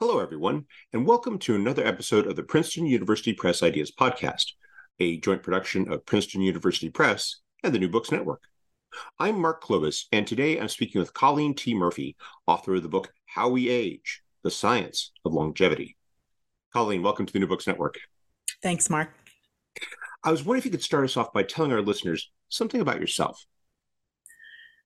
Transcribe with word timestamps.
Hello, 0.00 0.20
everyone, 0.20 0.64
and 0.92 1.04
welcome 1.04 1.40
to 1.40 1.56
another 1.56 1.84
episode 1.84 2.28
of 2.28 2.36
the 2.36 2.44
Princeton 2.44 2.86
University 2.86 3.32
Press 3.32 3.64
Ideas 3.64 3.90
Podcast, 3.90 4.52
a 5.00 5.18
joint 5.18 5.42
production 5.42 5.92
of 5.92 6.06
Princeton 6.06 6.40
University 6.40 6.88
Press 6.88 7.40
and 7.64 7.74
the 7.74 7.80
New 7.80 7.88
Books 7.88 8.12
Network. 8.12 8.42
I'm 9.18 9.40
Mark 9.40 9.60
Klobas, 9.60 10.04
and 10.12 10.24
today 10.24 10.60
I'm 10.60 10.68
speaking 10.68 11.00
with 11.00 11.14
Coleen 11.14 11.56
T. 11.56 11.74
Murphy, 11.74 12.14
author 12.46 12.76
of 12.76 12.84
the 12.84 12.88
book 12.88 13.12
How 13.26 13.48
We 13.48 13.68
Age 13.68 14.22
The 14.44 14.52
Science 14.52 15.10
of 15.24 15.32
Longevity. 15.32 15.96
Colleen, 16.72 17.02
welcome 17.02 17.26
to 17.26 17.32
the 17.32 17.40
New 17.40 17.48
Books 17.48 17.66
Network. 17.66 17.98
Thanks, 18.62 18.88
Mark. 18.88 19.10
I 20.22 20.30
was 20.30 20.44
wondering 20.44 20.60
if 20.60 20.64
you 20.66 20.70
could 20.70 20.84
start 20.84 21.06
us 21.06 21.16
off 21.16 21.32
by 21.32 21.42
telling 21.42 21.72
our 21.72 21.82
listeners 21.82 22.30
something 22.50 22.80
about 22.80 23.00
yourself. 23.00 23.44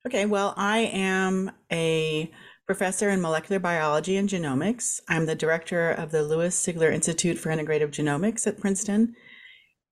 Okay, 0.07 0.24
well, 0.24 0.55
I 0.57 0.79
am 0.79 1.52
a 1.71 2.30
professor 2.66 3.11
in 3.11 3.21
molecular 3.21 3.59
biology 3.59 4.16
and 4.16 4.29
genomics. 4.29 5.01
I'm 5.09 5.27
the 5.27 5.34
director 5.34 5.91
of 5.91 6.11
the 6.11 6.23
Lewis 6.23 6.61
Sigler 6.61 6.93
Institute 6.93 7.38
for 7.38 7.51
Integrative 7.51 7.91
Genomics 7.91 8.46
at 8.46 8.60
Princeton. 8.60 9.15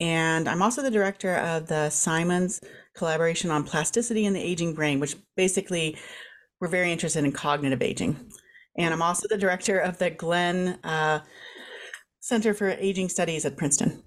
And 0.00 0.48
I'm 0.48 0.62
also 0.62 0.82
the 0.82 0.90
director 0.90 1.34
of 1.34 1.66
the 1.66 1.90
Simons 1.90 2.60
collaboration 2.96 3.50
on 3.50 3.64
plasticity 3.64 4.24
in 4.24 4.32
the 4.32 4.40
aging 4.40 4.74
brain, 4.74 5.00
which 5.00 5.16
basically 5.36 5.96
we're 6.60 6.68
very 6.68 6.90
interested 6.92 7.24
in 7.24 7.32
cognitive 7.32 7.82
aging. 7.82 8.30
And 8.78 8.94
I'm 8.94 9.02
also 9.02 9.26
the 9.28 9.36
director 9.36 9.78
of 9.78 9.98
the 9.98 10.10
Glenn 10.10 10.78
uh, 10.84 11.20
Center 12.20 12.54
for 12.54 12.70
Aging 12.70 13.08
Studies 13.08 13.44
at 13.44 13.56
Princeton. 13.56 14.02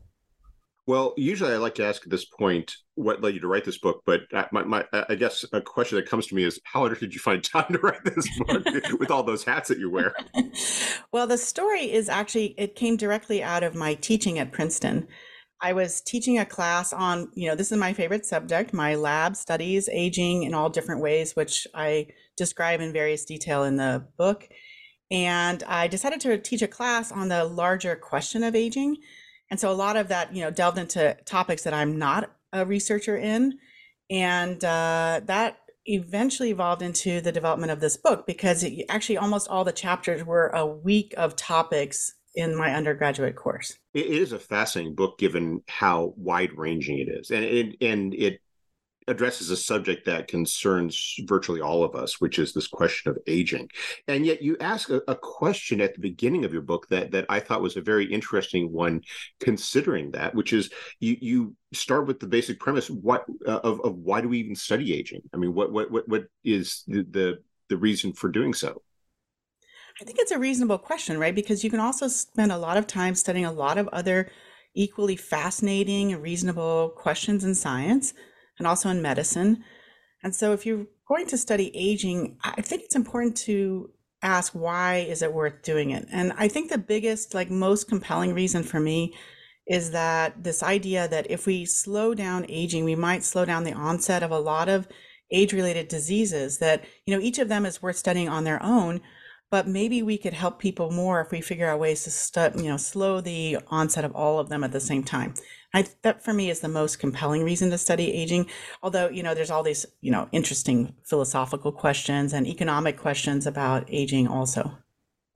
Well, 0.86 1.14
usually 1.16 1.54
I 1.54 1.58
like 1.58 1.76
to 1.76 1.86
ask 1.86 2.04
at 2.04 2.10
this 2.10 2.26
point 2.26 2.76
what 2.96 3.22
led 3.22 3.34
you 3.34 3.40
to 3.40 3.48
write 3.48 3.64
this 3.64 3.78
book, 3.78 4.02
but 4.06 4.22
my, 4.52 4.64
my 4.64 4.86
I 4.92 5.16
guess 5.16 5.46
a 5.54 5.62
question 5.62 5.96
that 5.96 6.10
comes 6.10 6.28
to 6.28 6.36
me 6.36 6.44
is 6.44 6.60
how 6.66 6.84
on 6.84 6.92
earth 6.92 7.00
did 7.00 7.14
you 7.14 7.22
find 7.22 7.44
time 7.44 7.72
to 7.72 7.80
write 7.80 8.04
this 8.04 8.28
book 8.40 8.66
with 9.00 9.10
all 9.10 9.24
those 9.24 9.46
hats 9.46 9.70
that 9.70 9.80
you 9.80 9.90
wear? 9.90 10.14
well, 11.12 11.26
the 11.26 11.38
story 11.38 11.92
is 11.92 12.10
actually 12.10 12.54
it 12.58 12.76
came 12.76 12.98
directly 12.98 13.42
out 13.42 13.64
of 13.64 13.76
my 13.76 13.94
teaching 13.96 14.40
at 14.40 14.52
Princeton. 14.52 15.08
I 15.62 15.72
was 15.72 16.02
teaching 16.02 16.40
a 16.40 16.46
class 16.46 16.92
on, 16.92 17.30
you 17.36 17.48
know, 17.48 17.56
this 17.56 17.72
is 17.72 17.78
my 17.78 17.94
favorite 17.94 18.26
subject. 18.26 18.74
My 18.74 18.96
lab 18.96 19.38
studies 19.38 19.88
aging 19.88 20.44
in 20.44 20.54
all 20.54 20.70
different 20.70 21.00
ways, 21.00 21.38
which 21.38 21.66
I 21.74 22.08
describe 22.36 22.82
in 22.82 22.92
various 22.92 23.24
detail 23.24 23.64
in 23.64 23.78
the 23.78 24.06
book. 24.18 24.50
And 25.10 25.64
I 25.64 25.88
decided 25.88 26.20
to 26.22 26.38
teach 26.38 26.62
a 26.62 26.68
class 26.68 27.14
on 27.14 27.30
the 27.30 27.46
larger 27.46 27.96
question 27.96 28.44
of 28.44 28.56
aging 28.56 28.98
and 29.54 29.60
so 29.60 29.70
a 29.70 29.72
lot 29.72 29.98
of 29.98 30.08
that, 30.08 30.36
you 30.36 30.42
know, 30.42 30.50
delved 30.50 30.80
into 30.80 31.16
topics 31.26 31.62
that 31.62 31.76
I'm 31.76 32.00
not 32.00 32.32
a 32.54 32.66
researcher 32.66 33.16
in. 33.16 33.60
And 34.10 34.66
uh, 34.66 35.22
that 35.26 35.60
eventually 35.86 36.50
evolved 36.50 36.82
into 36.82 37.22
the 37.22 37.32
development 37.32 37.72
of 37.72 37.80
this 37.80 37.96
book 37.96 38.26
because 38.26 38.64
it, 38.64 38.84
actually 38.90 39.18
almost 39.18 39.48
all 39.48 39.64
the 39.64 39.72
chapters 39.72 40.24
were 40.24 40.48
a 40.56 40.66
week 40.66 41.14
of 41.18 41.36
topics 41.36 42.16
in 42.34 42.58
my 42.58 42.74
undergraduate 42.74 43.36
course. 43.36 43.78
It 43.94 44.08
is 44.08 44.32
a 44.32 44.40
fascinating 44.40 44.96
book 44.96 45.20
given 45.20 45.62
how 45.68 46.16
wide 46.18 46.58
ranging 46.58 46.98
it 46.98 47.10
is. 47.10 47.30
And 47.30 47.46
it, 47.46 47.76
and 47.80 48.16
it 48.16 48.42
addresses 49.08 49.50
a 49.50 49.58
subject 49.58 50.06
that 50.06 50.28
concerns 50.28 51.16
virtually 51.26 51.62
all 51.62 51.84
of 51.84 51.96
us, 51.96 52.20
which 52.20 52.40
is 52.40 52.54
this 52.54 52.68
question 52.68 53.12
of 53.12 53.18
aging. 53.28 53.70
And 54.08 54.26
yet 54.26 54.42
you 54.42 54.58
ask 54.60 54.90
a, 54.90 55.02
a, 55.08 55.16
question 55.16 55.82
at 55.82 55.94
the 55.94 56.00
beginning 56.00 56.46
of 56.46 56.54
your 56.54 56.62
book 56.62 56.88
that 56.90 57.12
that 57.12 57.26
I 57.30 57.40
thought 57.40 57.62
was 57.62 57.78
a 57.78 57.82
very 57.82 58.06
interesting 58.06 58.72
one, 58.72 59.02
considering 59.40 60.12
that, 60.12 60.36
which 60.36 60.54
is 60.54 60.70
you 61.00 61.18
you 61.20 61.56
start 61.74 62.08
with 62.08 62.20
the 62.20 62.28
basic 62.28 62.60
premise 62.60 62.90
what 62.90 63.26
uh, 63.48 63.60
of 63.64 63.82
of 63.82 63.96
why 63.96 64.22
do 64.22 64.30
we 64.30 64.40
even 64.40 64.56
study 64.56 64.94
aging? 64.94 65.22
I 65.34 65.38
mean, 65.38 65.54
what 65.54 65.72
what 65.72 65.92
what 65.92 66.08
what 66.08 66.26
is 66.44 66.84
the 66.88 67.04
the, 67.10 67.40
the 67.70 67.78
reason 67.78 68.14
for 68.14 68.30
doing 68.30 68.54
so? 68.54 68.82
I 70.02 70.06
think 70.06 70.18
it's 70.20 70.32
a 70.32 70.40
reasonable 70.40 70.80
question, 70.80 71.20
right? 71.20 71.36
Because 71.36 71.64
you 71.64 71.70
can 71.70 71.80
also 71.80 72.08
spend 72.08 72.52
a 72.52 72.58
lot 72.58 72.78
of 72.78 72.88
time 72.88 73.14
studying 73.16 73.46
a 73.46 73.52
lot 73.52 73.78
of 73.78 73.88
other 73.90 74.32
equally 74.74 75.16
fascinating 75.16 76.14
and 76.14 76.22
reasonable 76.22 76.94
questions 76.96 77.44
in 77.44 77.54
science 77.54 78.14
and 78.64 78.68
also 78.70 78.88
in 78.88 79.02
medicine. 79.02 79.62
And 80.24 80.34
so 80.34 80.54
if 80.54 80.66
you're 80.66 80.88
going 81.06 81.28
to 81.28 81.38
study 81.38 81.70
aging, 81.76 82.38
I 82.46 82.62
think 82.62 82.84
it's 82.84 82.96
important 82.96 83.36
to 83.40 83.90
ask 84.22 84.54
why 84.54 85.00
is 85.00 85.22
it 85.22 85.34
worth 85.34 85.62
doing 85.64 85.92
it? 85.92 86.08
And 86.14 86.32
I 86.38 86.48
think 86.48 86.70
the 86.70 86.78
biggest, 86.78 87.34
like 87.34 87.52
most 87.52 87.90
compelling 87.90 88.34
reason 88.34 88.64
for 88.64 88.80
me 88.80 89.14
is 89.68 89.92
that 89.92 90.42
this 90.42 90.64
idea 90.64 91.10
that 91.10 91.30
if 91.30 91.46
we 91.46 91.66
slow 91.66 92.14
down 92.14 92.46
aging, 92.48 92.86
we 92.86 92.96
might 92.96 93.26
slow 93.26 93.44
down 93.44 93.66
the 93.66 93.74
onset 93.74 94.24
of 94.24 94.32
a 94.32 94.40
lot 94.40 94.70
of 94.70 94.88
age-related 95.30 95.90
diseases 95.90 96.60
that, 96.60 96.86
you 97.06 97.14
know, 97.14 97.22
each 97.22 97.40
of 97.40 97.50
them 97.50 97.66
is 97.66 97.82
worth 97.82 97.98
studying 97.98 98.30
on 98.30 98.46
their 98.46 98.64
own, 98.64 99.02
but 99.54 99.68
maybe 99.68 100.02
we 100.02 100.18
could 100.18 100.34
help 100.34 100.58
people 100.58 100.90
more 100.90 101.22
if 101.22 101.30
we 101.30 101.40
figure 101.40 101.70
out 101.70 101.80
ways 101.80 102.06
to 102.06 102.10
stu- 102.10 102.50
you 102.56 102.70
know, 102.72 102.76
slow 102.76 103.22
the 103.22 103.60
onset 103.68 104.04
of 104.04 104.12
all 104.16 104.40
of 104.40 104.50
them 104.50 104.64
at 104.64 104.72
the 104.72 104.80
same 104.80 105.04
time. 105.04 105.36
I, 105.76 105.86
that 106.02 106.24
for 106.24 106.34
me 106.34 106.50
is 106.50 106.62
the 106.62 106.68
most 106.68 106.98
compelling 106.98 107.44
reason 107.44 107.70
to 107.70 107.78
study 107.78 108.12
aging. 108.12 108.48
Although, 108.82 109.10
you 109.10 109.22
know, 109.22 109.36
there's 109.36 109.52
all 109.52 109.62
these, 109.62 109.86
you 110.02 110.10
know, 110.10 110.28
interesting 110.32 110.96
philosophical 111.04 111.72
questions 111.72 112.34
and 112.34 112.48
economic 112.48 112.98
questions 112.98 113.46
about 113.46 113.86
aging 113.90 114.28
also. 114.28 114.76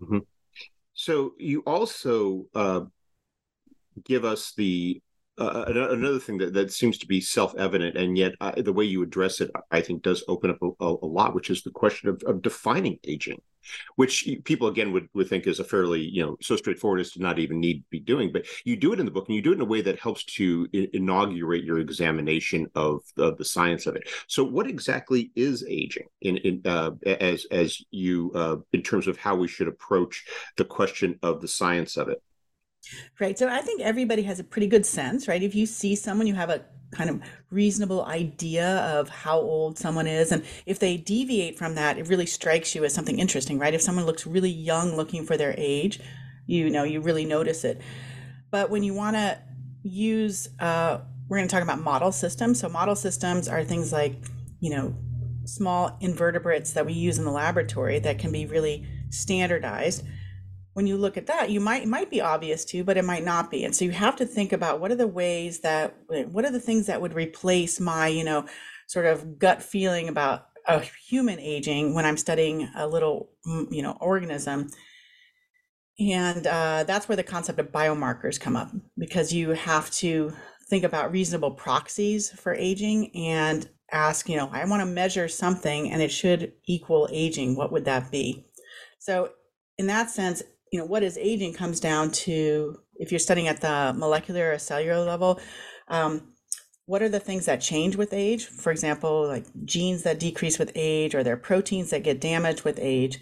Mm-hmm. 0.02 0.26
So 0.96 1.34
you 1.38 1.62
also 1.68 2.48
uh, 2.56 2.86
give 4.04 4.26
us 4.26 4.52
the 4.58 5.00
uh, 5.38 5.66
another 5.68 6.20
thing 6.20 6.38
that, 6.38 6.54
that 6.54 6.72
seems 6.72 6.98
to 6.98 7.08
be 7.08 7.22
self-evident 7.22 7.96
and 7.98 8.18
yet 8.18 8.34
uh, 8.42 8.52
the 8.58 8.74
way 8.74 8.86
you 8.86 9.04
address 9.04 9.42
it 9.42 9.52
i 9.72 9.82
think 9.82 10.02
does 10.02 10.24
open 10.28 10.50
up 10.50 10.58
a, 10.62 10.72
a 10.80 11.06
lot 11.06 11.36
which 11.36 11.50
is 11.50 11.64
the 11.64 11.72
question 11.72 12.10
of, 12.10 12.22
of, 12.24 12.42
defining 12.42 12.98
aging 13.04 13.40
which 13.98 14.28
people 14.46 14.68
again 14.68 14.94
would, 14.94 15.10
would 15.14 15.28
think 15.28 15.46
is 15.46 15.60
a 15.60 15.64
fairly 15.64 16.02
you 16.02 16.26
know 16.26 16.38
so 16.42 16.56
straightforward 16.56 17.00
as 17.00 17.12
to 17.12 17.22
not 17.22 17.40
even 17.40 17.60
need 17.60 17.80
to 17.80 17.90
be 17.90 18.00
doing 18.00 18.32
but 18.32 18.46
you 18.64 18.76
do 18.76 18.94
it 18.94 19.00
in 19.00 19.06
the 19.06 19.12
book 19.12 19.28
and 19.28 19.36
you 19.36 19.42
do 19.42 19.52
it 19.52 19.56
in 19.56 19.62
a 19.62 19.66
way 19.66 19.82
that 19.82 20.00
helps 20.00 20.24
to 20.24 20.68
I- 20.74 20.90
inaugurate 20.94 21.64
your 21.64 21.80
examination 21.80 22.68
of, 22.76 23.02
of 23.18 23.38
the 23.38 23.46
science 23.46 23.86
of 23.86 23.96
it. 23.96 24.10
So 24.28 24.44
what 24.44 24.68
exactly 24.68 25.32
is 25.36 25.66
aging 25.68 26.08
in, 26.22 26.38
in 26.38 26.62
uh, 26.66 26.92
as 27.06 27.46
as 27.52 27.82
you 27.92 28.32
uh, 28.34 28.58
in 28.74 28.82
terms 28.82 29.08
of 29.08 29.18
how 29.18 29.36
we 29.36 29.48
should 29.48 29.68
approach 29.68 30.26
the 30.56 30.66
question 30.66 31.20
of 31.22 31.42
the 31.42 31.48
science 31.48 31.98
of 31.98 32.10
it 32.10 32.22
Right. 33.20 33.38
So 33.38 33.48
I 33.48 33.62
think 33.62 33.82
everybody 33.82 34.24
has 34.24 34.40
a 34.40 34.44
pretty 34.44 34.68
good 34.68 34.86
sense, 34.86 35.28
right? 35.28 35.42
If 35.42 35.56
you 35.56 35.66
see 35.66 35.96
someone, 35.96 36.28
you 36.28 36.36
have 36.36 36.50
a 36.50 36.66
kind 36.92 37.10
of 37.10 37.22
reasonable 37.50 38.06
idea 38.06 38.78
of 38.78 39.10
how 39.10 39.40
old 39.40 39.78
someone 39.78 40.08
is. 40.08 40.32
And 40.32 40.46
if 40.66 40.80
they 40.80 40.98
deviate 40.98 41.58
from 41.58 41.76
that, 41.76 41.98
it 41.98 42.08
really 42.08 42.26
strikes 42.26 42.74
you 42.76 42.86
as 42.86 42.94
something 42.94 43.20
interesting, 43.20 43.60
right? 43.60 43.74
If 43.74 43.82
someone 43.82 44.06
looks 44.06 44.26
really 44.26 44.50
young 44.50 44.96
looking 44.96 45.26
for 45.26 45.36
their 45.36 45.54
age, 45.58 46.00
you 46.46 46.70
know, 46.70 46.84
you 46.84 47.02
really 47.02 47.26
notice 47.26 47.64
it. 47.66 47.82
But 48.52 48.70
when 48.70 48.84
you 48.84 48.94
want 48.94 49.18
to 49.18 49.38
use, 49.84 50.48
uh, 50.60 51.00
we're 51.28 51.38
going 51.38 51.48
to 51.48 51.54
talk 51.54 51.64
about 51.64 51.82
model 51.82 52.12
systems. 52.14 52.60
So 52.60 52.70
model 52.70 52.96
systems 52.96 53.50
are 53.50 53.64
things 53.64 53.92
like, 53.92 54.16
you 54.62 54.70
know, 54.70 54.96
small 55.44 55.98
invertebrates 56.00 56.72
that 56.74 56.86
we 56.86 56.94
use 56.94 57.18
in 57.18 57.26
the 57.26 57.32
laboratory 57.32 58.00
that 58.00 58.20
can 58.20 58.32
be 58.32 58.46
really 58.46 58.88
standardized 59.10 60.04
when 60.78 60.86
you 60.86 60.96
look 60.96 61.18
at 61.18 61.26
that, 61.26 61.50
you 61.50 61.60
might 61.60 61.88
might 61.88 62.12
be 62.12 62.22
obvious 62.22 62.64
to 62.64 62.78
you, 62.78 62.84
but 62.84 62.98
it 62.98 63.04
might 63.04 63.24
not 63.24 63.50
be. 63.50 63.64
And 63.64 63.76
so 63.76 63.84
you 63.84 63.90
have 63.90 64.16
to 64.18 64.28
think 64.28 64.54
about 64.54 64.80
what 64.80 64.92
are 64.92 64.96
the 64.96 65.08
ways 65.08 65.62
that 65.62 65.98
what 66.08 66.46
are 66.46 66.52
the 66.52 66.60
things 66.60 66.86
that 66.86 67.02
would 67.02 67.16
replace 67.16 67.80
my, 67.80 68.06
you 68.06 68.24
know, 68.24 68.46
sort 68.86 69.08
of 69.08 69.40
gut 69.40 69.64
feeling 69.64 70.08
about 70.08 70.50
a 70.68 70.82
human 70.82 71.40
aging 71.40 71.96
when 71.96 72.06
I'm 72.06 72.16
studying 72.16 72.70
a 72.76 72.88
little, 72.88 73.32
mm, 73.48 73.66
you 73.72 73.82
know, 73.82 73.98
organism. 74.00 74.70
And 76.00 76.46
uh, 76.46 76.84
that's 76.84 77.10
where 77.10 77.16
the 77.16 77.24
concept 77.24 77.58
of 77.58 77.72
biomarkers 77.72 78.40
come 78.40 78.56
up 78.56 78.70
because 79.00 79.34
you 79.34 79.50
have 79.54 79.90
to 79.94 80.32
think 80.70 80.84
about 80.84 81.12
reasonable 81.12 81.50
proxies 81.50 82.30
for 82.30 82.54
aging 82.54 83.16
and 83.16 83.68
ask, 83.92 84.30
you 84.30 84.38
know, 84.38 84.52
I 84.54 84.64
want 84.66 84.82
to 84.82 84.86
measure 84.86 85.28
something 85.28 85.92
and 85.92 86.04
it 86.04 86.12
should 86.12 86.54
equal 86.68 87.10
aging. 87.12 87.56
What 87.56 87.72
would 87.72 87.86
that 87.86 88.12
be? 88.12 88.46
So, 89.00 89.32
in 89.80 89.86
that 89.88 90.10
sense, 90.10 90.42
you 90.72 90.80
know, 90.80 90.86
what 90.86 91.04
is 91.04 91.18
aging 91.18 91.54
comes 91.54 91.80
down 91.80 92.12
to 92.12 92.80
if 92.96 93.12
you're 93.12 93.20
studying 93.20 93.48
at 93.48 93.62
the 93.62 93.94
molecular 93.96 94.52
or 94.52 94.58
cellular 94.58 95.04
level, 95.04 95.40
um, 95.88 96.34
what 96.86 97.02
are 97.02 97.10
the 97.10 97.20
things 97.20 97.46
that 97.46 97.62
change 97.62 97.96
with 97.96 98.14
age? 98.14 98.46
For 98.46 98.72
example, 98.72 99.28
like 99.28 99.46
genes 99.66 100.04
that 100.04 100.20
decrease 100.20 100.58
with 100.58 100.72
age, 100.74 101.14
or 101.14 101.24
there 101.24 101.34
are 101.34 101.38
proteins 101.38 101.90
that 101.90 102.04
get 102.04 102.22
damaged 102.22 102.64
with 102.64 102.80
age. 102.82 103.20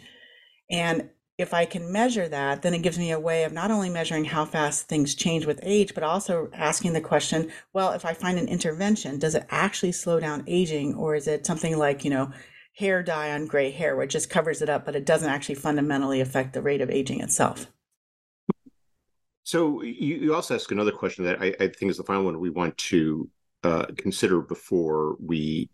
And 0.69 1.09
if 1.37 1.53
I 1.53 1.65
can 1.65 1.91
measure 1.91 2.27
that, 2.29 2.61
then 2.61 2.73
it 2.73 2.81
gives 2.81 2.97
me 2.97 3.11
a 3.11 3.19
way 3.19 3.43
of 3.43 3.51
not 3.51 3.71
only 3.71 3.89
measuring 3.89 4.25
how 4.25 4.45
fast 4.45 4.87
things 4.87 5.15
change 5.15 5.45
with 5.45 5.59
age, 5.63 5.93
but 5.93 6.03
also 6.03 6.49
asking 6.53 6.93
the 6.93 7.01
question 7.01 7.51
well, 7.73 7.91
if 7.91 8.05
I 8.05 8.13
find 8.13 8.37
an 8.37 8.47
intervention, 8.47 9.19
does 9.19 9.35
it 9.35 9.45
actually 9.49 9.91
slow 9.91 10.19
down 10.19 10.43
aging? 10.47 10.95
Or 10.95 11.15
is 11.15 11.27
it 11.27 11.45
something 11.45 11.77
like, 11.77 12.05
you 12.05 12.11
know, 12.11 12.31
hair 12.75 13.01
dye 13.01 13.31
on 13.31 13.47
gray 13.47 13.71
hair, 13.71 13.99
it 14.01 14.09
just 14.09 14.29
covers 14.29 14.61
it 14.61 14.69
up, 14.69 14.85
but 14.85 14.95
it 14.95 15.05
doesn't 15.05 15.29
actually 15.29 15.55
fundamentally 15.55 16.21
affect 16.21 16.53
the 16.53 16.61
rate 16.61 16.81
of 16.81 16.89
aging 16.89 17.21
itself? 17.21 17.67
So 19.43 19.81
you, 19.81 20.15
you 20.15 20.35
also 20.35 20.55
ask 20.55 20.71
another 20.71 20.91
question 20.91 21.23
that 21.25 21.41
I, 21.41 21.53
I, 21.59 21.67
think 21.67 21.91
is 21.91 21.97
the 21.97 22.03
final 22.03 22.25
one 22.25 22.39
we 22.39 22.49
want 22.49 22.75
to 22.77 23.29
uh, 23.63 23.85
consider 23.95 24.41
before 24.41 25.17
we 25.19 25.69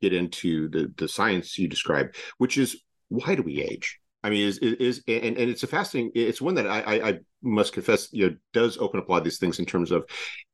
get 0.00 0.12
into 0.12 0.68
the, 0.68 0.92
the 0.96 1.08
science 1.08 1.58
you 1.58 1.68
described, 1.68 2.16
which 2.38 2.56
is 2.56 2.76
why 3.08 3.34
do 3.34 3.42
we 3.42 3.62
age? 3.62 4.00
I 4.26 4.30
mean, 4.30 4.48
is 4.48 4.58
is, 4.58 5.04
and, 5.06 5.38
and 5.38 5.50
it's 5.50 5.62
a 5.62 5.68
fascinating. 5.68 6.10
It's 6.16 6.40
one 6.40 6.56
that 6.56 6.66
I, 6.66 6.80
I, 6.80 7.18
must 7.42 7.72
confess, 7.72 8.08
you 8.12 8.28
know, 8.28 8.36
does 8.52 8.76
open 8.78 8.98
up 8.98 9.08
a 9.08 9.12
lot 9.12 9.18
of 9.18 9.24
these 9.24 9.38
things 9.38 9.60
in 9.60 9.66
terms 9.66 9.92
of, 9.92 10.04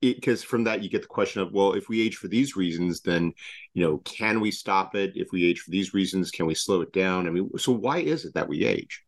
because 0.03 0.43
from 0.43 0.65
that 0.65 0.83
you 0.83 0.91
get 0.91 1.01
the 1.01 1.09
question 1.09 1.41
of, 1.41 1.55
well, 1.55 1.73
if 1.73 1.89
we 1.89 2.03
age 2.03 2.17
for 2.17 2.29
these 2.29 2.55
reasons, 2.55 3.01
then, 3.01 3.33
you 3.73 3.83
know, 3.83 3.97
can 4.05 4.41
we 4.41 4.51
stop 4.51 4.95
it? 4.95 5.13
If 5.15 5.29
we 5.33 5.47
age 5.47 5.61
for 5.61 5.71
these 5.71 5.95
reasons, 5.95 6.31
can 6.31 6.45
we 6.45 6.55
slow 6.55 6.83
it 6.83 6.93
down? 6.93 7.27
I 7.27 7.31
mean, 7.31 7.49
so 7.57 7.73
why 7.73 8.01
is 8.01 8.27
it 8.27 8.35
that 8.35 8.47
we 8.47 8.67
age? 8.67 9.03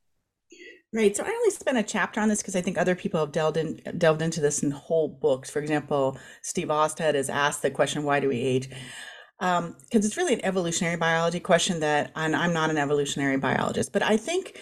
Right. 0.95 1.15
So 1.15 1.25
I 1.25 1.29
only 1.29 1.51
spent 1.51 1.77
a 1.77 1.83
chapter 1.83 2.23
on 2.23 2.31
this 2.31 2.41
because 2.41 2.57
I 2.57 2.63
think 2.63 2.79
other 2.79 2.95
people 2.95 3.21
have 3.21 3.33
delved 3.33 3.59
in 3.59 3.83
delved 3.99 4.23
into 4.23 4.41
this 4.41 4.63
in 4.63 4.71
whole 4.71 5.09
books. 5.09 5.51
For 5.51 5.59
example, 5.59 6.17
Steve 6.41 6.71
Austad 6.71 7.17
has 7.17 7.29
asked 7.29 7.61
the 7.61 7.71
question, 7.71 8.05
"Why 8.05 8.19
do 8.19 8.29
we 8.29 8.41
age?" 8.41 8.71
Because 9.44 9.67
um, 9.67 9.76
it's 9.93 10.17
really 10.17 10.32
an 10.32 10.44
evolutionary 10.44 10.96
biology 10.96 11.38
question 11.38 11.81
that, 11.81 12.11
and 12.17 12.35
I'm 12.35 12.55
not 12.55 12.70
an 12.70 12.79
evolutionary 12.79 13.37
biologist, 13.37 13.93
but 13.93 14.02
I 14.02 14.17
think 14.17 14.58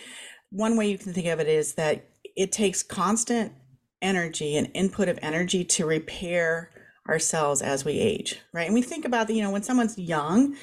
one 0.51 0.77
way 0.77 0.91
you 0.91 0.99
can 0.99 1.13
think 1.13 1.29
of 1.29 1.39
it 1.39 1.47
is 1.47 1.75
that 1.75 2.05
it 2.35 2.51
takes 2.51 2.83
constant 2.83 3.53
energy 4.01 4.57
and 4.57 4.69
input 4.75 5.09
of 5.09 5.21
energy 5.23 5.63
to 5.65 5.87
repair 5.87 6.71
ourselves 7.09 7.63
as 7.63 7.85
we 7.85 7.93
age, 7.93 8.41
right? 8.53 8.67
And 8.67 8.75
we 8.75 8.83
think 8.83 9.05
about 9.05 9.29
the, 9.29 9.35
you 9.35 9.43
know, 9.43 9.53
when 9.53 9.63
someone's 9.63 9.97
young, 9.97 10.57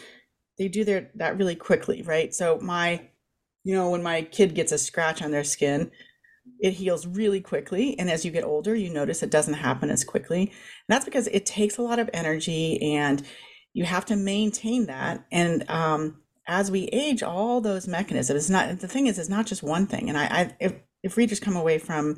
they 0.58 0.68
do 0.68 0.84
their 0.84 1.10
that 1.16 1.38
really 1.38 1.56
quickly, 1.56 2.02
right? 2.02 2.34
So 2.34 2.60
my, 2.62 3.08
you 3.64 3.74
know, 3.74 3.90
when 3.90 4.04
my 4.04 4.24
kid 4.24 4.54
gets 4.54 4.74
a 4.74 4.78
scratch 4.78 5.22
on 5.22 5.32
their 5.32 5.46
skin, 5.46 5.92
it 6.60 6.72
heals 6.72 7.08
really 7.08 7.40
quickly. 7.40 7.98
And 7.98 8.10
as 8.10 8.26
you 8.26 8.32
get 8.32 8.44
older, 8.44 8.76
you 8.76 8.90
notice 8.90 9.24
it 9.24 9.30
doesn't 9.30 9.54
happen 9.54 9.90
as 9.90 10.04
quickly. 10.04 10.42
And 10.42 10.90
that's 10.90 11.06
because 11.06 11.28
it 11.28 11.46
takes 11.46 11.78
a 11.78 11.82
lot 11.82 12.00
of 12.00 12.10
energy 12.14 12.82
and 12.82 13.24
you 13.74 13.86
have 13.86 14.06
to 14.06 14.16
maintain 14.16 14.88
that. 14.88 15.26
And 15.32 15.70
um, 15.70 16.22
as 16.50 16.72
we 16.72 16.86
age 16.88 17.22
all 17.22 17.62
those 17.62 17.88
mechanisms 17.88 18.36
it's 18.36 18.50
not 18.50 18.80
the 18.80 18.88
thing 18.88 19.06
is 19.08 19.20
it's 19.20 19.30
not 19.30 19.46
just 19.46 19.64
one 19.64 19.86
thing. 19.86 20.10
And 20.10 20.18
i, 20.18 20.26
I 20.26 20.56
if, 20.60 20.74
if 21.04 21.16
readers 21.16 21.40
come 21.40 21.56
away 21.56 21.78
from 21.78 22.18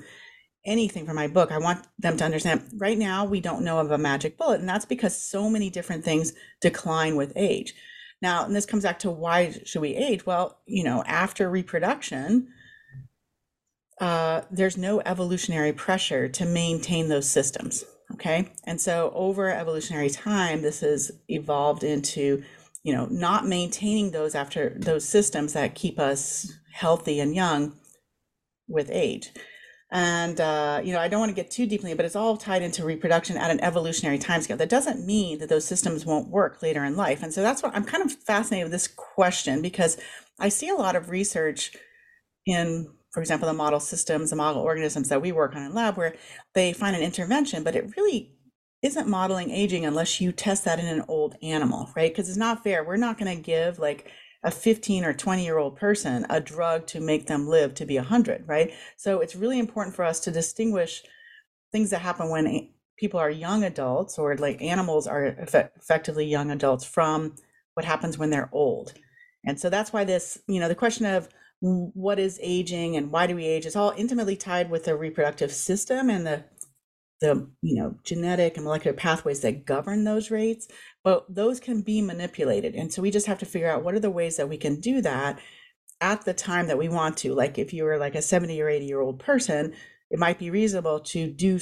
anything 0.65 1.07
from 1.07 1.15
my 1.15 1.27
book 1.27 1.51
i 1.51 1.57
want 1.57 1.87
them 1.97 2.15
to 2.15 2.23
understand 2.23 2.61
right 2.77 2.97
now 2.97 3.25
we 3.25 3.41
don't 3.41 3.63
know 3.63 3.79
of 3.79 3.91
a 3.91 3.97
magic 3.97 4.37
bullet. 4.37 4.61
And 4.61 4.69
that's 4.69 4.85
because 4.85 5.21
so 5.21 5.49
many 5.49 5.69
different 5.69 6.05
things 6.05 6.33
decline 6.61 7.15
with 7.15 7.33
age. 7.35 7.73
Now 8.21 8.45
and 8.45 8.55
this 8.55 8.65
comes 8.65 8.83
back 8.83 8.99
to 8.99 9.11
why 9.11 9.59
should 9.65 9.81
we 9.81 9.95
age? 9.95 10.25
Well 10.25 10.59
you 10.65 10.83
know 10.83 11.03
after 11.05 11.49
reproduction 11.49 12.47
uh, 13.99 14.41
there's 14.49 14.77
no 14.77 14.99
evolutionary 15.05 15.73
pressure 15.73 16.27
to 16.27 16.45
maintain 16.45 17.09
those 17.09 17.29
systems 17.29 17.83
Okay. 18.13 18.51
And 18.65 18.79
so 18.79 19.11
over 19.15 19.49
evolutionary 19.49 20.09
time, 20.09 20.61
this 20.61 20.81
has 20.81 21.11
evolved 21.27 21.83
into, 21.83 22.43
you 22.83 22.93
know, 22.93 23.05
not 23.05 23.47
maintaining 23.47 24.11
those 24.11 24.35
after 24.35 24.75
those 24.77 25.07
systems 25.07 25.53
that 25.53 25.75
keep 25.75 25.99
us 25.99 26.51
healthy 26.73 27.19
and 27.19 27.35
young 27.35 27.73
with 28.67 28.89
age. 28.91 29.31
And, 29.93 30.39
uh, 30.39 30.81
you 30.83 30.93
know, 30.93 30.99
I 30.99 31.09
don't 31.09 31.19
want 31.19 31.31
to 31.31 31.35
get 31.35 31.51
too 31.51 31.65
deeply, 31.65 31.93
but 31.93 32.05
it's 32.05 32.15
all 32.15 32.37
tied 32.37 32.61
into 32.61 32.85
reproduction 32.85 33.35
at 33.35 33.51
an 33.51 33.59
evolutionary 33.59 34.17
timescale. 34.17 34.57
That 34.57 34.69
doesn't 34.69 35.05
mean 35.05 35.39
that 35.39 35.49
those 35.49 35.65
systems 35.65 36.05
won't 36.05 36.29
work 36.29 36.61
later 36.61 36.85
in 36.85 36.95
life. 36.95 37.21
And 37.21 37.33
so 37.33 37.41
that's 37.41 37.61
what 37.61 37.75
I'm 37.75 37.83
kind 37.83 38.03
of 38.03 38.13
fascinated 38.13 38.65
with 38.65 38.71
this 38.71 38.87
question 38.87 39.61
because 39.61 39.97
I 40.39 40.47
see 40.47 40.69
a 40.69 40.75
lot 40.75 40.95
of 40.95 41.09
research 41.09 41.75
in 42.45 42.87
for 43.11 43.19
example, 43.19 43.47
the 43.47 43.53
model 43.53 43.79
systems, 43.79 44.29
the 44.29 44.35
model 44.35 44.61
organisms 44.61 45.09
that 45.09 45.21
we 45.21 45.31
work 45.31 45.55
on 45.55 45.63
in 45.63 45.73
lab, 45.73 45.97
where 45.97 46.15
they 46.53 46.73
find 46.73 46.95
an 46.95 47.01
intervention, 47.01 47.63
but 47.63 47.75
it 47.75 47.93
really 47.97 48.31
isn't 48.81 49.07
modeling 49.07 49.51
aging 49.51 49.85
unless 49.85 50.19
you 50.19 50.31
test 50.31 50.65
that 50.65 50.79
in 50.79 50.85
an 50.85 51.03
old 51.07 51.35
animal, 51.43 51.89
right? 51.95 52.11
Because 52.11 52.29
it's 52.29 52.37
not 52.37 52.63
fair. 52.63 52.83
We're 52.83 52.97
not 52.97 53.17
going 53.17 53.35
to 53.35 53.41
give 53.41 53.79
like 53.79 54.09
a 54.43 54.49
15 54.49 55.05
or 55.05 55.13
20 55.13 55.43
year 55.43 55.57
old 55.57 55.75
person 55.75 56.25
a 56.29 56.39
drug 56.39 56.87
to 56.87 56.99
make 56.99 57.27
them 57.27 57.47
live 57.47 57.75
to 57.75 57.85
be 57.85 57.97
100, 57.97 58.47
right? 58.47 58.73
So 58.97 59.19
it's 59.19 59.35
really 59.35 59.59
important 59.59 59.95
for 59.95 60.03
us 60.03 60.19
to 60.21 60.31
distinguish 60.31 61.03
things 61.71 61.91
that 61.91 62.01
happen 62.01 62.29
when 62.29 62.69
people 62.97 63.19
are 63.19 63.29
young 63.29 63.63
adults 63.63 64.17
or 64.17 64.35
like 64.37 64.61
animals 64.61 65.05
are 65.05 65.25
effect- 65.25 65.77
effectively 65.77 66.25
young 66.25 66.49
adults 66.49 66.85
from 66.85 67.35
what 67.75 67.85
happens 67.85 68.17
when 68.17 68.29
they're 68.29 68.49
old. 68.51 68.93
And 69.45 69.59
so 69.59 69.69
that's 69.69 69.93
why 69.93 70.03
this, 70.03 70.39
you 70.47 70.59
know, 70.59 70.67
the 70.67 70.75
question 70.75 71.05
of 71.05 71.29
what 71.61 72.19
is 72.19 72.39
aging 72.41 72.97
and 72.97 73.11
why 73.11 73.27
do 73.27 73.35
we 73.35 73.45
age 73.45 73.65
is 73.65 73.75
all 73.75 73.93
intimately 73.95 74.35
tied 74.35 74.69
with 74.69 74.85
the 74.85 74.95
reproductive 74.95 75.51
system 75.51 76.09
and 76.09 76.25
the 76.25 76.43
the 77.21 77.47
you 77.61 77.75
know 77.75 77.95
genetic 78.03 78.57
and 78.57 78.65
molecular 78.65 78.97
pathways 78.97 79.41
that 79.41 79.63
govern 79.63 80.03
those 80.03 80.31
rates 80.31 80.67
but 81.03 81.25
those 81.33 81.59
can 81.59 81.81
be 81.81 82.01
manipulated. 82.01 82.75
And 82.75 82.93
so 82.93 83.01
we 83.01 83.11
just 83.11 83.27
have 83.27 83.39
to 83.39 83.45
figure 83.45 83.69
out 83.69 83.83
what 83.83 83.95
are 83.95 83.99
the 83.99 84.11
ways 84.11 84.37
that 84.37 84.49
we 84.49 84.57
can 84.57 84.79
do 84.79 85.01
that 85.01 85.39
at 85.99 86.25
the 86.25 86.33
time 86.33 86.67
that 86.67 86.77
we 86.77 86.89
want 86.89 87.17
to. 87.17 87.33
Like 87.33 87.57
if 87.57 87.73
you 87.73 87.83
were 87.83 87.97
like 87.97 88.15
a 88.15 88.21
70 88.21 88.59
or 88.61 88.69
80 88.69 88.85
year 88.85 89.01
old 89.01 89.19
person 89.19 89.73
it 90.09 90.19
might 90.19 90.39
be 90.39 90.49
reasonable 90.49 90.99
to 90.99 91.27
do 91.27 91.59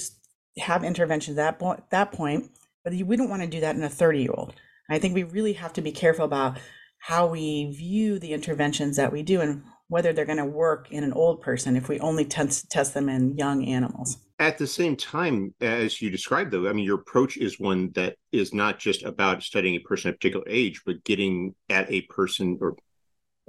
have 0.58 0.84
interventions 0.84 1.38
at 1.38 1.44
that 1.44 1.60
point 1.60 1.90
that 1.92 2.12
point 2.12 2.50
but 2.84 2.94
we 2.94 3.16
don't 3.16 3.30
want 3.30 3.44
to 3.44 3.48
do 3.48 3.60
that 3.60 3.76
in 3.76 3.84
a 3.84 3.90
30 3.90 4.22
year 4.22 4.34
old. 4.34 4.56
I 4.90 4.98
think 4.98 5.14
we 5.14 5.24
really 5.24 5.54
have 5.54 5.74
to 5.74 5.82
be 5.82 5.92
careful 5.92 6.26
about 6.26 6.58
how 7.00 7.28
we 7.28 7.72
view 7.72 8.18
the 8.18 8.34
interventions 8.34 8.98
that 8.98 9.12
we 9.12 9.24
do 9.24 9.40
and 9.42 9.64
whether 9.90 10.14
they're 10.14 10.26
going 10.26 10.38
to 10.38 10.46
work 10.46 10.92
in 10.92 11.04
an 11.04 11.12
old 11.14 11.42
person 11.42 11.76
if 11.76 11.90
we 11.90 12.00
only 12.00 12.24
test, 12.24 12.70
test 12.70 12.94
them 12.94 13.10
in 13.10 13.36
young 13.38 13.66
animals. 13.66 14.18
At 14.38 14.58
the 14.58 14.68
same 14.68 14.96
time, 14.96 15.54
as 15.60 16.02
you 16.02 16.10
described, 16.10 16.52
though, 16.52 16.70
I 16.70 16.74
mean, 16.74 16.86
your 16.86 17.00
approach 17.00 17.36
is 17.36 17.60
one 17.60 17.92
that 17.96 18.16
is 18.32 18.54
not 18.54 18.80
just 18.80 19.04
about 19.04 19.44
studying 19.44 19.76
a 19.76 19.80
person 19.80 20.10
at 20.10 20.16
a 20.16 20.18
particular 20.18 20.46
age, 20.48 20.82
but 20.86 21.04
getting 21.04 21.56
at 21.70 21.92
a 21.92 22.04
person 22.04 22.58
or 22.62 22.78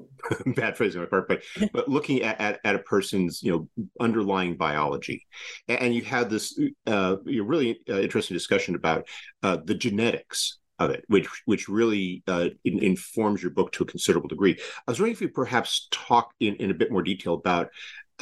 bad 0.56 0.76
phrasing 0.76 1.00
on 1.00 1.04
my 1.04 1.10
part, 1.10 1.28
but 1.28 1.42
but 1.74 1.88
looking 1.88 2.22
at, 2.22 2.40
at, 2.40 2.60
at, 2.64 2.74
a 2.74 2.78
person's 2.78 3.42
you 3.42 3.52
know 3.52 3.86
underlying 4.00 4.56
biology, 4.56 5.26
and 5.68 5.94
you 5.94 6.02
had 6.02 6.30
this 6.30 6.58
uh, 6.86 7.16
really 7.26 7.80
uh, 7.88 8.00
interesting 8.00 8.34
discussion 8.34 8.74
about 8.74 9.06
uh, 9.42 9.58
the 9.62 9.74
genetics 9.74 10.58
of 10.80 10.90
it, 10.90 11.04
which 11.06 11.28
which 11.44 11.68
really 11.68 12.22
uh, 12.26 12.48
in, 12.64 12.82
informs 12.82 13.42
your 13.42 13.52
book 13.52 13.70
to 13.72 13.84
a 13.84 13.86
considerable 13.86 14.28
degree. 14.28 14.58
I 14.58 14.90
was 14.90 14.98
wondering 14.98 15.12
if 15.12 15.20
you 15.20 15.28
perhaps 15.28 15.86
talk 15.92 16.32
in, 16.40 16.56
in 16.56 16.70
a 16.70 16.74
bit 16.74 16.90
more 16.90 17.02
detail 17.02 17.34
about 17.34 17.68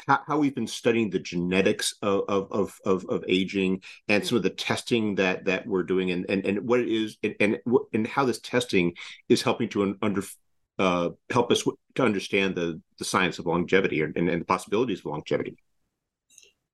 how, 0.06 0.20
how 0.26 0.38
we've 0.38 0.54
been 0.54 0.66
studying 0.66 1.10
the 1.10 1.18
genetics 1.18 1.94
of, 2.02 2.50
of 2.50 2.78
of, 2.84 3.06
of 3.08 3.24
aging 3.28 3.82
and 4.08 4.26
some 4.26 4.36
of 4.36 4.42
the 4.42 4.50
testing 4.50 5.14
that 5.14 5.46
that 5.46 5.66
we're 5.66 5.84
doing, 5.84 6.10
and 6.10 6.26
and, 6.28 6.44
and 6.44 6.68
what 6.68 6.80
it 6.80 6.88
is, 6.88 7.16
and, 7.22 7.34
and 7.40 7.58
and 7.94 8.06
how 8.06 8.24
this 8.24 8.40
testing 8.40 8.94
is 9.28 9.42
helping 9.42 9.68
to 9.70 9.96
under 10.02 10.22
uh, 10.78 11.10
help 11.30 11.50
us 11.50 11.62
to 11.94 12.02
understand 12.04 12.54
the 12.54 12.80
the 12.98 13.04
science 13.04 13.38
of 13.38 13.46
longevity 13.46 14.02
and, 14.02 14.16
and 14.16 14.40
the 14.40 14.44
possibilities 14.44 14.98
of 14.98 15.06
longevity. 15.06 15.56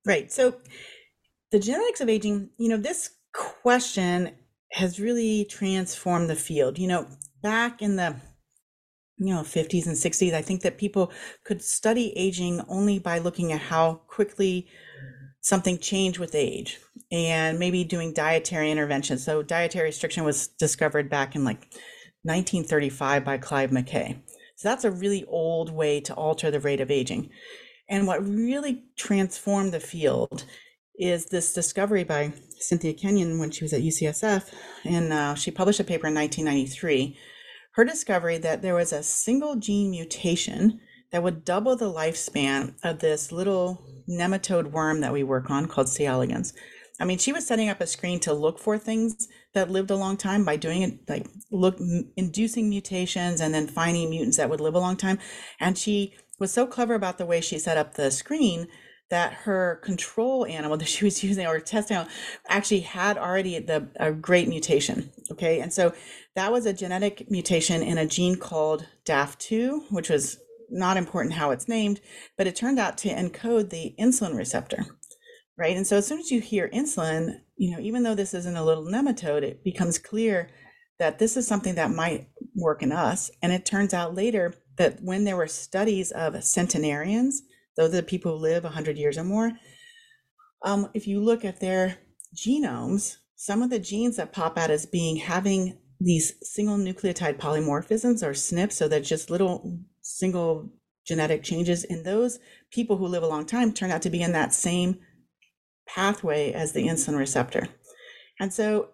Right. 0.06 0.30
So 0.30 0.56
the 1.50 1.58
genetics 1.58 2.00
of 2.00 2.08
aging, 2.08 2.50
you 2.58 2.68
know, 2.68 2.76
this 2.76 3.10
question 3.32 4.32
has 4.72 5.00
really 5.00 5.44
transformed 5.44 6.28
the 6.28 6.36
field. 6.36 6.78
You 6.78 6.88
know, 6.88 7.06
back 7.42 7.82
in 7.82 7.96
the 7.96 8.16
you 9.16 9.32
know 9.32 9.42
50s 9.42 9.86
and 9.86 9.96
60s, 9.96 10.34
I 10.34 10.42
think 10.42 10.62
that 10.62 10.78
people 10.78 11.12
could 11.44 11.62
study 11.62 12.12
aging 12.16 12.62
only 12.68 12.98
by 12.98 13.18
looking 13.18 13.52
at 13.52 13.60
how 13.60 14.02
quickly 14.08 14.66
something 15.40 15.78
changed 15.78 16.18
with 16.18 16.34
age 16.34 16.78
and 17.12 17.58
maybe 17.58 17.84
doing 17.84 18.14
dietary 18.14 18.70
intervention. 18.70 19.18
So 19.18 19.42
dietary 19.42 19.88
restriction 19.88 20.24
was 20.24 20.48
discovered 20.48 21.10
back 21.10 21.36
in 21.36 21.44
like 21.44 21.60
1935 22.22 23.24
by 23.24 23.36
Clive 23.36 23.70
McCay. 23.70 24.16
So 24.56 24.68
that's 24.68 24.84
a 24.84 24.90
really 24.90 25.24
old 25.26 25.70
way 25.70 26.00
to 26.00 26.14
alter 26.14 26.50
the 26.50 26.60
rate 26.60 26.80
of 26.80 26.90
aging. 26.90 27.28
And 27.88 28.06
what 28.06 28.26
really 28.26 28.84
transformed 28.96 29.72
the 29.72 29.80
field 29.80 30.44
is 30.98 31.26
this 31.26 31.52
discovery 31.52 32.04
by 32.04 32.32
Cynthia 32.68 32.92
Kenyon 32.92 33.38
when 33.38 33.50
she 33.50 33.64
was 33.64 33.72
at 33.72 33.82
UCSF, 33.82 34.52
and 34.84 35.12
uh, 35.12 35.34
she 35.34 35.50
published 35.50 35.80
a 35.80 35.84
paper 35.84 36.06
in 36.06 36.14
1993. 36.14 37.16
Her 37.72 37.84
discovery 37.84 38.38
that 38.38 38.62
there 38.62 38.74
was 38.74 38.92
a 38.92 39.02
single 39.02 39.56
gene 39.56 39.90
mutation 39.90 40.80
that 41.12 41.22
would 41.22 41.44
double 41.44 41.76
the 41.76 41.92
lifespan 41.92 42.74
of 42.82 42.98
this 42.98 43.30
little 43.30 43.84
nematode 44.08 44.70
worm 44.70 45.00
that 45.00 45.12
we 45.12 45.22
work 45.22 45.50
on 45.50 45.66
called 45.66 45.88
C. 45.88 46.04
elegans. 46.04 46.52
I 47.00 47.04
mean, 47.04 47.18
she 47.18 47.32
was 47.32 47.46
setting 47.46 47.68
up 47.68 47.80
a 47.80 47.86
screen 47.86 48.20
to 48.20 48.32
look 48.32 48.58
for 48.58 48.78
things 48.78 49.28
that 49.52 49.70
lived 49.70 49.90
a 49.90 49.96
long 49.96 50.16
time 50.16 50.44
by 50.44 50.56
doing 50.56 50.82
it, 50.82 51.08
like 51.08 51.26
look 51.50 51.78
inducing 52.16 52.68
mutations 52.68 53.40
and 53.40 53.52
then 53.52 53.66
finding 53.66 54.10
mutants 54.10 54.36
that 54.36 54.50
would 54.50 54.60
live 54.60 54.74
a 54.74 54.80
long 54.80 54.96
time. 54.96 55.18
And 55.58 55.76
she 55.76 56.14
was 56.38 56.52
so 56.52 56.66
clever 56.66 56.94
about 56.94 57.18
the 57.18 57.26
way 57.26 57.40
she 57.40 57.58
set 57.58 57.76
up 57.76 57.94
the 57.94 58.10
screen 58.10 58.68
that 59.10 59.32
her 59.32 59.80
control 59.82 60.46
animal 60.46 60.76
that 60.78 60.88
she 60.88 61.04
was 61.04 61.22
using 61.22 61.46
or 61.46 61.60
test 61.60 61.90
animal 61.90 62.10
actually 62.48 62.80
had 62.80 63.18
already 63.18 63.58
the 63.58 63.88
a 63.96 64.12
great 64.12 64.48
mutation. 64.48 65.10
Okay, 65.30 65.60
and 65.60 65.72
so 65.72 65.92
that 66.36 66.52
was 66.52 66.66
a 66.66 66.72
genetic 66.72 67.30
mutation 67.30 67.82
in 67.82 67.98
a 67.98 68.06
gene 68.06 68.36
called 68.36 68.86
DAF2, 69.06 69.90
which 69.90 70.10
was 70.10 70.38
not 70.70 70.96
important 70.96 71.34
how 71.34 71.50
it's 71.50 71.68
named, 71.68 72.00
but 72.36 72.46
it 72.46 72.56
turned 72.56 72.78
out 72.78 72.98
to 72.98 73.08
encode 73.08 73.70
the 73.70 73.94
insulin 73.98 74.36
receptor. 74.36 74.84
Right. 75.56 75.76
And 75.76 75.86
so 75.86 75.98
as 75.98 76.06
soon 76.06 76.18
as 76.18 76.32
you 76.32 76.40
hear 76.40 76.68
insulin, 76.70 77.38
you 77.56 77.70
know, 77.70 77.80
even 77.80 78.02
though 78.02 78.16
this 78.16 78.34
isn't 78.34 78.56
a 78.56 78.64
little 78.64 78.84
nematode, 78.84 79.42
it 79.42 79.62
becomes 79.62 79.98
clear 79.98 80.50
that 80.98 81.20
this 81.20 81.36
is 81.36 81.46
something 81.46 81.76
that 81.76 81.92
might 81.92 82.28
work 82.56 82.82
in 82.82 82.90
us. 82.90 83.30
And 83.40 83.52
it 83.52 83.64
turns 83.64 83.94
out 83.94 84.16
later 84.16 84.54
that 84.78 84.98
when 85.00 85.22
there 85.22 85.36
were 85.36 85.46
studies 85.46 86.10
of 86.10 86.42
centenarians, 86.42 87.42
those 87.76 87.90
are 87.90 87.98
the 87.98 88.02
people 88.02 88.32
who 88.32 88.42
live 88.42 88.64
100 88.64 88.98
years 88.98 89.18
or 89.18 89.24
more. 89.24 89.52
Um, 90.62 90.90
if 90.94 91.06
you 91.06 91.20
look 91.20 91.44
at 91.44 91.60
their 91.60 91.98
genomes, 92.34 93.16
some 93.36 93.62
of 93.62 93.70
the 93.70 93.78
genes 93.78 94.16
that 94.16 94.32
pop 94.32 94.56
out 94.56 94.70
as 94.70 94.86
being 94.86 95.16
having 95.16 95.78
these 96.00 96.34
single 96.42 96.76
nucleotide 96.76 97.38
polymorphisms 97.38 98.22
or 98.22 98.32
SNPs, 98.32 98.72
so 98.72 98.88
they're 98.88 99.00
just 99.00 99.30
little 99.30 99.78
single 100.02 100.70
genetic 101.06 101.42
changes 101.42 101.84
in 101.84 102.02
those 102.02 102.38
people 102.70 102.96
who 102.96 103.06
live 103.06 103.22
a 103.22 103.28
long 103.28 103.44
time 103.44 103.72
turn 103.72 103.90
out 103.90 104.02
to 104.02 104.10
be 104.10 104.22
in 104.22 104.32
that 104.32 104.54
same 104.54 104.98
pathway 105.86 106.52
as 106.52 106.72
the 106.72 106.86
insulin 106.86 107.18
receptor. 107.18 107.68
And 108.40 108.52
so 108.52 108.88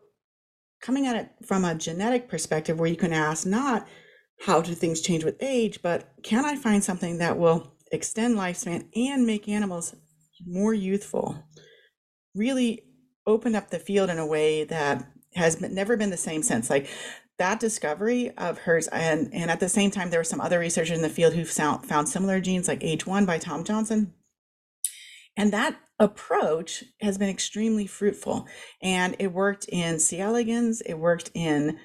coming 0.83 1.07
at 1.07 1.17
it 1.17 1.31
from 1.47 1.65
a 1.65 1.75
genetic 1.75 2.29
perspective 2.29 2.79
where 2.79 2.89
you 2.89 2.97
can 2.97 3.13
ask 3.13 3.47
not 3.47 3.87
how 4.45 4.61
do 4.61 4.75
things 4.75 5.01
change 5.01 5.25
with 5.25 5.43
age, 5.43 5.81
but 5.83 6.13
can 6.23 6.45
I 6.45 6.57
find 6.57 6.83
something 6.83 7.19
that 7.19 7.39
will 7.39 7.75
extend 7.91 8.37
lifespan 8.37 8.87
and 8.95 9.27
make 9.27 9.49
animals 9.49 9.95
more 10.47 10.73
youthful 10.73 11.45
really 12.35 12.83
opened 13.27 13.57
up 13.57 13.71
the 13.71 13.79
field 13.79 14.11
in 14.11 14.19
a 14.19 14.27
way 14.27 14.65
that 14.65 15.07
has 15.35 15.57
been, 15.57 15.75
never 15.75 15.97
been 15.97 16.11
the 16.11 16.17
same 16.17 16.43
since. 16.43 16.71
Like 16.71 16.89
that 17.39 17.61
discovery 17.61 18.31
of 18.37 18.59
hers 18.59 18.89
and 18.89 19.33
and 19.33 19.51
at 19.51 19.61
the 19.61 19.69
same 19.69 19.91
time 19.91 20.11
there 20.11 20.21
were 20.21 20.25
some 20.25 20.41
other 20.41 20.59
researchers 20.59 20.97
in 20.97 21.03
the 21.03 21.09
field 21.09 21.35
who 21.35 21.45
found, 21.45 21.87
found 21.87 22.09
similar 22.09 22.41
genes 22.41 22.69
like 22.69 22.85
age-1 22.85 23.27
by 23.27 23.39
tom 23.39 23.65
johnson. 23.65 24.13
And 25.37 25.53
that 25.53 25.77
approach 25.99 26.85
has 27.01 27.17
been 27.19 27.29
extremely 27.29 27.87
fruitful. 27.87 28.47
And 28.83 29.17
it 29.19 29.33
worked 29.33 29.67
in 29.69 29.99
c 29.99 30.19
elegans 30.19 30.83
it 30.83 30.95
worked 30.95 31.31
in 31.35 31.79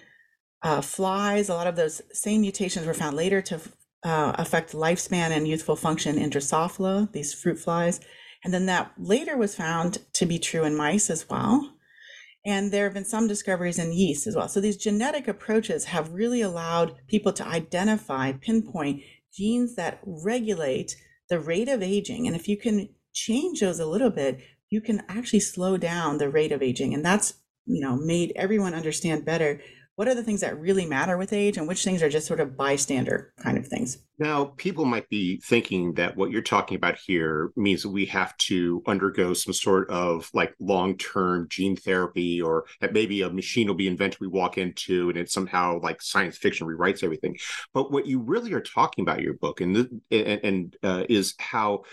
uh, 0.62 0.82
flies. 0.82 1.48
A 1.48 1.54
lot 1.54 1.68
of 1.68 1.76
those 1.76 2.02
same 2.12 2.42
mutations 2.42 2.86
were 2.86 2.94
found 2.94 3.16
later 3.16 3.42
to 3.44 3.62
uh, 4.06 4.34
affect 4.38 4.74
lifespan 4.74 5.32
and 5.32 5.48
youthful 5.48 5.76
function 5.76 6.20
in 6.20 6.30
Drosophila, 6.30 7.12
these 7.12 7.34
fruit 7.34 7.58
flies. 7.58 8.00
And 8.44 8.54
then 8.54 8.68
that 8.68 8.92
later 9.00 9.36
was 9.36 9.56
found 9.56 9.98
to 10.14 10.28
be 10.28 10.38
true 10.38 10.64
in 10.64 10.78
mice 10.78 11.10
as 11.10 11.28
well. 11.28 11.74
And 12.46 12.72
there 12.72 12.84
have 12.84 12.94
been 12.94 13.06
some 13.06 13.28
discoveries 13.28 13.80
in 13.80 13.92
yeast 13.92 14.28
as 14.28 14.36
well. 14.36 14.48
So 14.48 14.62
these 14.62 14.78
genetic 14.78 15.28
approaches 15.28 15.86
have 15.86 16.14
really 16.14 16.42
allowed 16.42 16.96
people 17.08 17.34
to 17.34 17.48
identify, 17.48 18.34
pinpoint 18.34 19.02
genes 19.34 19.76
that 19.76 20.00
regulate 20.06 20.96
the 21.28 21.40
rate 21.40 21.68
of 21.68 21.82
aging. 21.82 22.28
And 22.28 22.36
if 22.36 22.48
you 22.48 22.58
can 22.58 22.90
change 23.12 23.62
those 23.62 23.80
a 23.80 23.88
little 23.88 24.12
bit, 24.12 24.40
you 24.70 24.82
can 24.82 25.02
actually 25.10 25.40
slow 25.40 25.78
down 25.78 26.20
the 26.20 26.30
rate 26.30 26.52
of 26.52 26.62
aging. 26.62 26.94
And 26.94 27.04
that's, 27.04 27.34
you 27.66 27.82
know, 27.82 27.96
made 27.96 28.34
everyone 28.36 28.76
understand 28.76 29.26
better 29.26 29.60
what 29.96 30.08
are 30.08 30.16
the 30.16 30.24
things 30.24 30.42
that 30.42 30.60
really 30.60 30.86
matter 30.86 31.18
with 31.18 31.32
age 31.32 31.58
and 31.58 31.68
which 31.68 31.84
things 31.84 32.04
are 32.04 32.10
just 32.10 32.28
sort 32.28 32.40
of 32.40 32.58
bystander 32.58 33.34
kind 33.42 33.58
of 33.58 33.68
things? 33.68 34.00
Now 34.20 34.54
people 34.58 34.86
might 34.86 35.10
be 35.10 35.38
thinking 35.44 35.94
that 35.94 36.16
what 36.16 36.32
you're 36.32 36.42
talking 36.42 36.76
about 36.76 36.98
here 36.98 37.52
means 37.56 37.84
that 37.84 37.90
we 37.90 38.06
have 38.08 38.36
to 38.38 38.82
undergo 38.88 39.34
some 39.34 39.54
sort 39.54 39.90
of 39.90 40.30
like 40.34 40.54
long-term 40.60 41.48
gene 41.50 41.76
therapy 41.76 42.42
or 42.42 42.66
that 42.82 42.94
maybe 42.94 43.22
a 43.22 43.30
machine 43.30 43.68
will 43.68 43.76
be 43.76 43.88
invented 43.88 44.20
we 44.20 44.28
walk 44.28 44.58
into 44.58 45.10
and 45.10 45.18
it 45.18 45.32
somehow 45.32 45.80
like 45.82 46.02
science 46.02 46.38
fiction 46.38 46.68
rewrites 46.68 47.04
everything. 47.04 47.38
But 47.74 47.92
what 47.92 48.06
you 48.06 48.20
really 48.20 48.54
are 48.54 48.62
talking 48.62 49.04
about 49.04 49.22
your 49.22 49.34
book 49.34 49.62
and 49.62 50.02
and, 50.12 50.40
and 50.44 50.78
uh, 50.84 51.04
is 51.10 51.36
how 51.40 51.84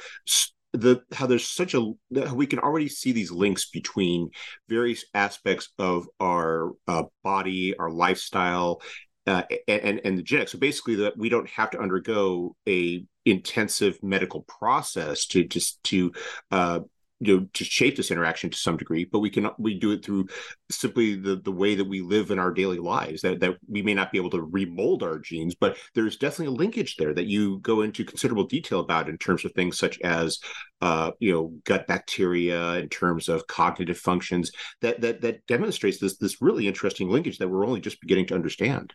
the 0.73 1.03
how 1.13 1.27
there's 1.27 1.47
such 1.47 1.75
a 1.75 1.93
we 2.33 2.47
can 2.47 2.59
already 2.59 2.89
see 2.89 3.13
these 3.13 3.31
links 3.31 3.69
between 3.69 4.31
various 4.69 5.05
aspects 5.15 5.69
of 5.79 6.07
our 6.21 6.73
uh, 6.89 7.05
body, 7.23 7.77
our 7.77 7.91
lifestyle, 7.91 8.81
uh, 9.27 9.43
and 9.69 10.01
and 10.05 10.19
the 10.19 10.23
genetics. 10.23 10.53
So 10.53 10.59
basically, 10.59 10.97
that 10.97 11.17
we 11.17 11.29
don't 11.29 11.49
have 11.51 11.71
to 11.71 11.81
undergo 11.81 12.57
a 12.67 13.05
intensive 13.25 14.03
medical 14.03 14.43
process 14.43 15.27
to 15.27 15.45
just 15.45 15.83
to 15.85 16.13
uh, 16.51 16.81
you 17.25 17.37
know 17.37 17.47
to 17.53 17.65
shape 17.65 17.97
this 17.97 18.11
interaction 18.11 18.51
to 18.51 18.59
some 18.59 18.77
degree 18.77 19.05
but 19.05 19.21
we 19.21 19.31
can 19.31 19.49
we 19.59 19.79
do 19.79 19.93
it 19.93 20.05
through 20.05 20.27
simply 20.71 21.15
the 21.15 21.37
the 21.37 21.53
way 21.53 21.75
that 21.75 21.85
we 21.85 22.01
live 22.01 22.31
in 22.31 22.39
our 22.39 22.51
daily 22.51 22.79
lives 22.79 23.23
that 23.23 23.41
that 23.41 23.57
we 23.69 23.83
may 23.83 23.95
not 23.95 24.11
be 24.11 24.19
able 24.19 24.31
to 24.31 24.43
remold 24.43 25.03
our 25.03 25.19
genes 25.19 25.55
but 25.55 25.77
there's 25.95 26.17
definitely 26.17 26.55
a 26.55 26.59
linkage 26.59 26.97
there 26.97 27.15
that 27.15 27.27
you 27.27 27.59
go 27.61 27.83
into 27.83 28.05
considerable 28.05 28.45
detail 28.45 28.81
about 28.81 29.09
in 29.09 29.17
terms 29.19 29.45
of 29.45 29.53
things 29.53 29.79
such 29.79 30.01
as 30.01 30.39
uh, 30.81 31.13
you 31.21 31.33
know 31.33 31.55
gut 31.65 31.87
bacteria 31.87 32.75
in 32.75 32.89
terms 32.89 33.29
of 33.29 33.47
cognitive 33.47 33.99
functions 33.99 34.51
that 34.81 35.01
that 35.01 35.21
that 35.21 35.47
demonstrates 35.47 35.99
this 35.99 36.17
this 36.19 36.43
really 36.43 36.67
interesting 36.67 37.09
linkage 37.09 37.39
that 37.39 37.49
we're 37.49 37.67
only 37.67 37.81
just 37.81 38.01
beginning 38.01 38.27
to 38.27 38.35
understand. 38.35 38.93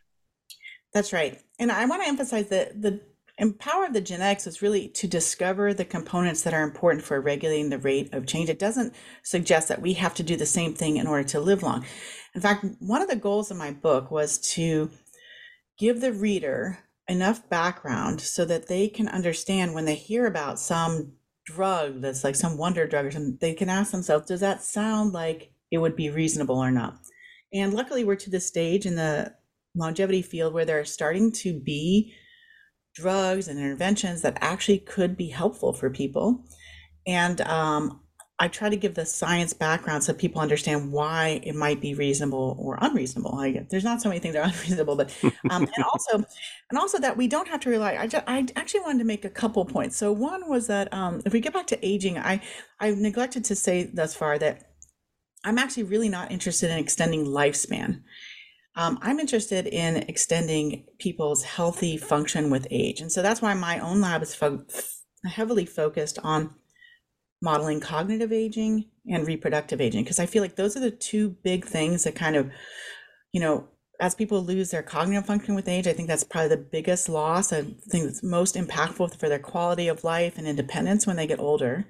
That's 0.94 1.14
right. 1.14 1.40
And 1.60 1.72
i 1.72 1.86
want 1.86 2.04
to 2.04 2.08
emphasize 2.08 2.50
that 2.50 2.82
the 2.82 3.02
and 3.38 3.60
power 3.60 3.86
of 3.86 3.94
the 3.94 4.02
genetics 4.02 4.48
is 4.48 4.62
really 4.62 4.88
to 4.90 5.08
discover 5.08 5.74
the 5.74 5.86
components 5.86 6.42
that 6.42 6.54
are 6.54 6.64
important 6.64 7.04
for 7.04 7.22
regulating 7.22 7.70
the 7.70 7.78
rate 7.78 8.14
of 8.14 8.26
change. 8.26 8.50
It 8.50 8.58
doesn't 8.58 8.96
suggest 9.24 9.68
that 9.68 9.82
we 9.82 9.94
have 9.94 10.16
to 10.16 10.24
do 10.24 10.36
the 10.36 10.46
same 10.46 10.74
thing 10.74 10.98
in 10.98 11.06
order 11.06 11.24
to 11.30 11.40
live 11.40 11.62
long. 11.62 11.86
In 12.34 12.42
fact, 12.42 12.66
one 12.80 13.02
of 13.02 13.10
the 13.10 13.16
goals 13.16 13.52
of 13.52 13.58
my 13.58 13.72
book 13.72 14.10
was 14.10 14.40
to 14.54 14.90
give 15.78 16.02
the 16.02 16.14
reader 16.14 16.80
enough 17.08 17.48
background 17.48 18.22
so 18.22 18.44
that 18.46 18.68
they 18.68 18.88
can 18.88 19.08
understand 19.08 19.74
when 19.74 19.86
they 19.86 19.96
hear 19.96 20.26
about 20.26 20.60
some 20.60 21.14
drug 21.46 22.02
that's 22.02 22.24
like 22.24 22.36
some 22.36 22.58
wonder 22.58 22.86
drug 22.88 23.06
or 23.06 23.12
something, 23.12 23.38
they 23.40 23.54
can 23.54 23.70
ask 23.70 23.92
themselves, 23.92 24.28
does 24.28 24.42
that 24.42 24.64
sound 24.64 25.14
like 25.14 25.52
it 25.72 25.78
would 25.78 25.96
be 25.96 26.10
reasonable 26.10 26.58
or 26.58 26.72
not? 26.72 26.98
And 27.54 27.74
luckily, 27.74 28.04
we're 28.04 28.16
to 28.16 28.30
the 28.30 28.40
stage 28.40 28.86
in 28.86 28.96
the 28.96 29.34
longevity 29.76 30.22
field 30.22 30.54
where 30.54 30.66
they're 30.66 30.84
starting 30.84 31.32
to 31.32 31.58
be 31.58 32.14
drugs 32.98 33.48
and 33.48 33.60
interventions 33.60 34.24
that 34.24 34.38
actually 34.42 34.80
could 34.80 35.16
be 35.16 35.30
helpful 35.30 35.72
for 35.72 35.90
people. 35.90 36.44
And 37.06 37.40
um, 37.42 38.02
I 38.40 38.48
try 38.48 38.70
to 38.70 38.76
give 38.76 38.96
the 38.96 39.06
science 39.06 39.54
background 39.54 40.04
so 40.04 40.14
people 40.14 40.42
understand 40.42 40.92
why 40.92 41.42
it 41.44 41.54
might 41.54 41.80
be 41.80 41.94
reasonable 41.94 42.56
or 42.60 42.80
unreasonable. 42.82 43.36
I, 43.36 43.66
there's 43.70 43.84
not 43.84 44.02
so 44.02 44.10
many 44.10 44.20
things 44.20 44.34
that 44.34 44.42
are 44.42 44.52
unreasonable, 44.54 44.96
but 44.96 45.16
um, 45.52 45.64
and 45.76 45.86
also 45.92 46.26
and 46.70 46.80
also 46.80 47.00
that 47.00 47.16
we 47.16 47.28
don't 47.28 47.48
have 47.48 47.60
to 47.62 47.70
rely. 47.70 47.98
I, 47.98 48.08
just, 48.08 48.24
I 48.28 48.48
actually 48.56 48.82
wanted 48.82 49.00
to 49.00 49.06
make 49.06 49.26
a 49.26 49.30
couple 49.30 49.64
points. 49.64 49.96
So 49.96 50.12
one 50.12 50.50
was 50.50 50.66
that 50.68 50.92
um, 50.92 51.22
if 51.24 51.34
we 51.34 51.40
get 51.40 51.54
back 51.54 51.68
to 51.68 51.86
aging, 51.86 52.18
I 52.18 52.42
I 52.80 52.92
neglected 52.92 53.46
to 53.46 53.56
say 53.56 53.92
thus 53.94 54.16
far 54.16 54.40
that 54.40 54.72
I'm 55.44 55.60
actually 55.60 55.84
really 55.84 56.10
not 56.10 56.32
interested 56.32 56.72
in 56.72 56.80
extending 56.80 57.26
lifespan. 57.26 58.02
Um, 58.78 59.00
I'm 59.02 59.20
interested 59.20 59.66
in 59.66 59.98
extending 60.08 60.86
people's 61.00 61.44
healthy 61.44 61.98
function 61.98 62.52
with 62.52 62.68
age. 62.70 63.02
And 63.02 63.12
so 63.12 63.24
that's 63.24 63.42
why 63.42 63.56
my 63.56 63.80
own 63.80 64.02
lab 64.02 64.22
is 64.22 64.36
fo- 64.36 64.66
heavily 65.26 65.66
focused 65.66 66.20
on 66.24 66.54
modeling 67.42 67.80
cognitive 67.80 68.32
aging 68.32 68.86
and 69.08 69.26
reproductive 69.26 69.82
aging, 69.82 70.04
because 70.04 70.20
I 70.20 70.28
feel 70.28 70.44
like 70.44 70.56
those 70.56 70.78
are 70.78 70.80
the 70.80 70.92
two 70.92 71.38
big 71.44 71.66
things 71.66 72.04
that 72.04 72.16
kind 72.16 72.36
of, 72.36 72.52
you 73.32 73.42
know, 73.42 73.68
as 74.00 74.14
people 74.14 74.44
lose 74.44 74.70
their 74.70 74.84
cognitive 74.84 75.26
function 75.26 75.56
with 75.56 75.68
age, 75.68 75.88
I 75.88 75.94
think 75.94 76.08
that's 76.08 76.24
probably 76.24 76.50
the 76.50 76.58
biggest 76.72 77.10
loss. 77.10 77.52
I 77.52 77.64
think 77.64 78.06
that's 78.06 78.22
most 78.22 78.54
impactful 78.54 79.20
for 79.20 79.28
their 79.28 79.40
quality 79.40 79.88
of 79.88 80.04
life 80.04 80.38
and 80.38 80.48
independence 80.48 81.08
when 81.08 81.16
they 81.16 81.26
get 81.26 81.40
older. 81.40 81.88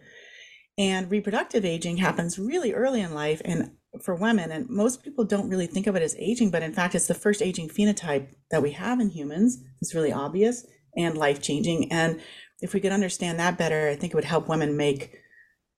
And 0.77 1.11
reproductive 1.11 1.65
aging 1.65 1.97
happens 1.97 2.39
really 2.39 2.71
early 2.71 3.01
in 3.01 3.13
life. 3.13 3.41
And 3.43 3.71
for 3.99 4.15
women 4.15 4.51
and 4.51 4.69
most 4.69 5.03
people 5.03 5.23
don't 5.23 5.49
really 5.49 5.67
think 5.67 5.87
of 5.87 5.95
it 5.95 6.01
as 6.01 6.15
aging 6.17 6.51
but 6.51 6.63
in 6.63 6.73
fact 6.73 6.95
it's 6.95 7.07
the 7.07 7.13
first 7.13 7.41
aging 7.41 7.69
phenotype 7.69 8.27
that 8.51 8.61
we 8.61 8.71
have 8.71 8.99
in 8.99 9.09
humans. 9.09 9.63
It's 9.81 9.95
really 9.95 10.11
obvious 10.11 10.65
and 10.95 11.17
life 11.17 11.41
changing 11.41 11.91
and 11.91 12.21
if 12.61 12.73
we 12.73 12.79
could 12.79 12.91
understand 12.91 13.39
that 13.39 13.57
better 13.57 13.89
i 13.89 13.95
think 13.95 14.13
it 14.13 14.15
would 14.15 14.25
help 14.25 14.49
women 14.49 14.75
make 14.75 15.15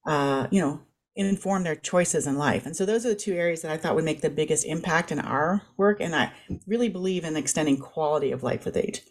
uh, 0.06 0.48
you 0.50 0.62
know 0.62 0.82
inform 1.16 1.64
their 1.64 1.76
choices 1.76 2.26
in 2.26 2.38
life. 2.38 2.66
And 2.66 2.76
so 2.76 2.86
those 2.86 3.06
are 3.06 3.10
the 3.10 3.16
two 3.16 3.34
areas 3.34 3.62
that 3.62 3.72
i 3.72 3.78
thought 3.78 3.96
would 3.96 4.06
make 4.06 4.22
the 4.22 4.30
biggest 4.30 4.66
impact 4.66 5.12
in 5.12 5.20
our 5.20 5.64
work 5.78 6.00
and 6.00 6.16
i 6.16 6.32
really 6.66 6.90
believe 6.90 7.24
in 7.24 7.36
extending 7.36 7.78
quality 7.78 8.32
of 8.32 8.44
life 8.44 8.66
with 8.66 8.78
age. 8.78 9.02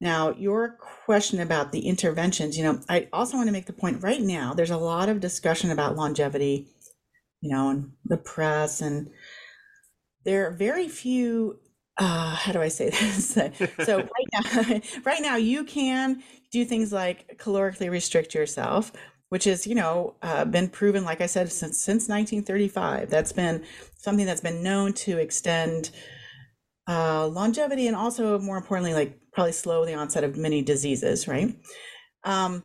Now 0.00 0.34
your 0.34 0.76
question 1.04 1.40
about 1.40 1.72
the 1.72 1.86
interventions 1.86 2.56
you 2.56 2.64
know 2.64 2.80
i 2.88 3.08
also 3.12 3.36
want 3.36 3.48
to 3.48 3.52
make 3.52 3.66
the 3.66 3.72
point 3.72 4.02
right 4.02 4.20
now 4.20 4.54
there's 4.54 4.70
a 4.70 4.76
lot 4.76 5.08
of 5.08 5.20
discussion 5.20 5.70
about 5.70 5.96
longevity 5.96 6.68
you 7.42 7.50
know, 7.50 7.68
and 7.68 7.92
the 8.06 8.16
press, 8.16 8.80
and 8.80 9.10
there 10.24 10.46
are 10.46 10.52
very 10.52 10.88
few. 10.88 11.58
Uh, 11.98 12.34
how 12.34 12.52
do 12.52 12.62
I 12.62 12.68
say 12.68 12.88
this? 12.90 13.34
so 13.34 13.98
right 13.98 14.08
now, 14.32 14.80
right 15.04 15.20
now, 15.20 15.36
you 15.36 15.64
can 15.64 16.22
do 16.50 16.64
things 16.64 16.92
like 16.92 17.38
calorically 17.38 17.90
restrict 17.90 18.34
yourself, 18.34 18.92
which 19.28 19.46
is, 19.46 19.66
you 19.66 19.74
know, 19.74 20.14
uh, 20.22 20.44
been 20.46 20.68
proven, 20.68 21.04
like 21.04 21.20
I 21.20 21.26
said, 21.26 21.52
since 21.52 21.78
since 21.78 22.08
1935. 22.08 23.10
That's 23.10 23.32
been 23.32 23.64
something 23.98 24.24
that's 24.24 24.40
been 24.40 24.62
known 24.62 24.92
to 24.94 25.18
extend 25.18 25.90
uh, 26.88 27.26
longevity 27.26 27.86
and 27.88 27.96
also, 27.96 28.38
more 28.38 28.56
importantly, 28.56 28.94
like 28.94 29.18
probably 29.32 29.52
slow 29.52 29.84
the 29.84 29.94
onset 29.94 30.24
of 30.24 30.36
many 30.36 30.62
diseases, 30.62 31.26
right? 31.26 31.56
Um, 32.24 32.62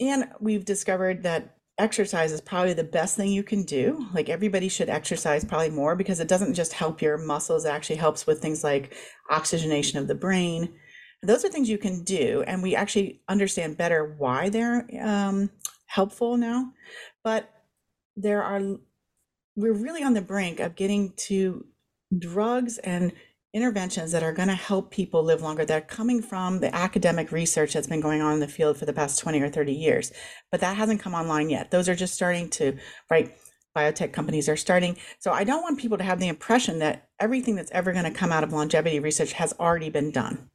and 0.00 0.28
we've 0.40 0.64
discovered 0.64 1.22
that 1.24 1.55
exercise 1.78 2.32
is 2.32 2.40
probably 2.40 2.72
the 2.72 2.84
best 2.84 3.16
thing 3.16 3.30
you 3.30 3.42
can 3.42 3.62
do. 3.62 4.06
Like 4.14 4.28
everybody 4.28 4.68
should 4.68 4.88
exercise 4.88 5.44
probably 5.44 5.70
more 5.70 5.94
because 5.94 6.20
it 6.20 6.28
doesn't 6.28 6.54
just 6.54 6.72
help 6.72 7.02
your 7.02 7.18
muscles, 7.18 7.64
it 7.64 7.70
actually 7.70 7.96
helps 7.96 8.26
with 8.26 8.40
things 8.40 8.64
like 8.64 8.94
oxygenation 9.30 9.98
of 9.98 10.08
the 10.08 10.14
brain. 10.14 10.74
Those 11.22 11.44
are 11.44 11.48
things 11.48 11.68
you 11.68 11.78
can 11.78 12.04
do, 12.04 12.44
and 12.46 12.62
we 12.62 12.76
actually 12.76 13.22
understand 13.28 13.78
better 13.78 14.14
why 14.18 14.48
they're 14.48 14.86
um, 15.02 15.50
helpful 15.86 16.36
now. 16.36 16.72
But 17.24 17.50
there 18.16 18.42
are, 18.42 18.60
we're 19.56 19.72
really 19.72 20.02
on 20.02 20.14
the 20.14 20.20
brink 20.20 20.60
of 20.60 20.76
getting 20.76 21.14
to 21.16 21.64
drugs 22.16 22.78
and 22.78 23.12
interventions 23.56 24.12
that 24.12 24.22
are 24.22 24.34
going 24.34 24.48
to 24.48 24.54
help 24.54 24.90
people 24.90 25.22
live 25.22 25.40
longer 25.40 25.64
that 25.64 25.82
are 25.82 25.86
coming 25.86 26.20
from 26.20 26.60
the 26.60 26.72
academic 26.76 27.32
research 27.32 27.72
that's 27.72 27.86
been 27.86 28.02
going 28.02 28.20
on 28.20 28.34
in 28.34 28.40
the 28.40 28.46
field 28.46 28.76
for 28.76 28.84
the 28.84 28.92
past 28.92 29.18
20 29.18 29.40
or 29.40 29.48
30 29.48 29.72
years. 29.72 30.12
But 30.52 30.60
that 30.60 30.76
hasn't 30.76 31.00
come 31.00 31.14
online 31.14 31.48
yet. 31.48 31.70
Those 31.70 31.88
are 31.88 31.94
just 31.94 32.14
starting 32.14 32.50
to 32.50 32.76
right 33.10 33.34
biotech 33.74 34.12
companies 34.12 34.48
are 34.48 34.56
starting. 34.56 34.96
So 35.18 35.32
i 35.32 35.42
don't 35.42 35.62
want 35.62 35.78
people 35.78 35.98
to 35.98 36.04
have 36.04 36.20
the 36.20 36.28
impression 36.28 36.80
that 36.80 37.08
everything 37.18 37.56
that's 37.56 37.70
ever 37.72 37.92
going 37.92 38.04
to 38.04 38.10
come 38.10 38.30
out 38.30 38.44
of 38.44 38.52
longevity 38.52 39.00
research 39.00 39.32
has 39.32 39.54
already 39.58 39.88
been 39.88 40.10
done 40.10 40.50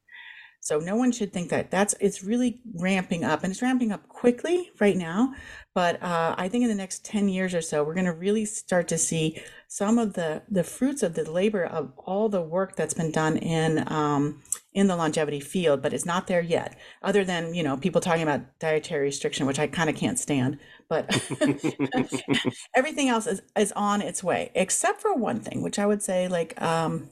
so 0.62 0.80
no 0.80 0.96
one 0.96 1.12
should 1.12 1.34
think 1.34 1.50
that 1.50 1.70
that's 1.70 1.94
it's 2.00 2.24
really 2.24 2.62
ramping 2.76 3.24
up 3.24 3.44
and 3.44 3.52
it's 3.52 3.62
ramping 3.62 3.92
up 3.92 4.08
quickly 4.08 4.72
right 4.80 4.96
now 4.96 5.34
but 5.74 6.02
uh, 6.02 6.34
i 6.38 6.48
think 6.48 6.64
in 6.64 6.70
the 6.70 6.76
next 6.76 7.04
10 7.04 7.28
years 7.28 7.54
or 7.54 7.62
so 7.62 7.84
we're 7.84 7.94
going 7.94 8.06
to 8.06 8.14
really 8.14 8.46
start 8.46 8.88
to 8.88 8.98
see 8.98 9.38
some 9.68 9.98
of 9.98 10.14
the 10.14 10.42
the 10.50 10.64
fruits 10.64 11.02
of 11.02 11.14
the 11.14 11.30
labor 11.30 11.64
of 11.64 11.94
all 11.98 12.28
the 12.30 12.42
work 12.42 12.76
that's 12.76 12.94
been 12.94 13.12
done 13.12 13.38
in 13.38 13.84
um, 13.88 14.42
in 14.74 14.88
the 14.88 14.96
longevity 14.96 15.40
field, 15.40 15.82
but 15.82 15.94
it's 15.94 16.06
not 16.06 16.28
there 16.28 16.42
yet. 16.42 16.78
Other 17.02 17.24
than 17.24 17.54
you 17.54 17.64
know 17.64 17.78
people 17.78 18.02
talking 18.02 18.24
about 18.24 18.42
dietary 18.60 19.06
restriction, 19.06 19.46
which 19.46 19.60
I 19.60 19.68
kind 19.68 19.90
of 19.90 19.96
can't 19.96 20.20
stand, 20.20 20.60
but 20.90 21.10
everything 22.76 23.08
else 23.08 23.28
is 23.28 23.42
is 23.58 23.72
on 23.74 24.02
its 24.02 24.22
way, 24.22 24.52
except 24.56 25.02
for 25.02 25.16
one 25.16 25.40
thing, 25.40 25.62
which 25.62 25.80
I 25.80 25.86
would 25.86 26.02
say 26.04 26.28
like. 26.28 26.62
Um, 26.62 27.10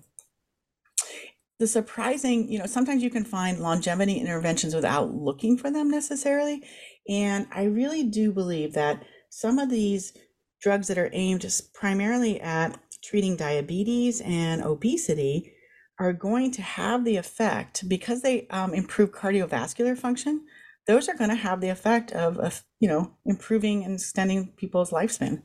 the 1.60 1.68
surprising, 1.68 2.50
you 2.50 2.58
know, 2.58 2.66
sometimes 2.66 3.04
you 3.04 3.10
can 3.10 3.26
find 3.26 3.60
longevity 3.60 4.16
interventions 4.16 4.74
without 4.74 5.14
looking 5.14 5.58
for 5.58 5.70
them 5.70 5.90
necessarily. 5.90 6.64
And 7.08 7.48
I 7.52 7.66
really 7.66 8.04
do 8.04 8.32
believe 8.32 8.74
that 8.74 9.04
some 9.30 9.60
of 9.60 9.70
these 9.70 10.14
drugs 10.62 10.88
that 10.88 10.98
are 10.98 11.10
aimed 11.14 11.46
primarily 11.74 12.40
at 12.42 12.78
treating 13.04 13.36
diabetes 13.36 14.22
and 14.22 14.64
obesity 14.64 15.54
are 16.00 16.14
going 16.14 16.52
to 16.52 16.62
have 16.62 17.04
the 17.04 17.18
effect 17.18 17.88
because 17.88 18.22
they 18.22 18.48
um, 18.48 18.74
improve 18.74 19.12
cardiovascular 19.12 19.98
function 19.98 20.46
those 20.88 21.08
are 21.08 21.16
going 21.16 21.30
to 21.30 21.36
have 21.36 21.62
the 21.62 21.70
effect 21.70 22.12
of, 22.12 22.38
of 22.38 22.64
you 22.80 22.88
know 22.88 23.14
improving 23.26 23.84
and 23.84 23.96
extending 23.96 24.54
people's 24.58 24.92
lifespan 24.92 25.42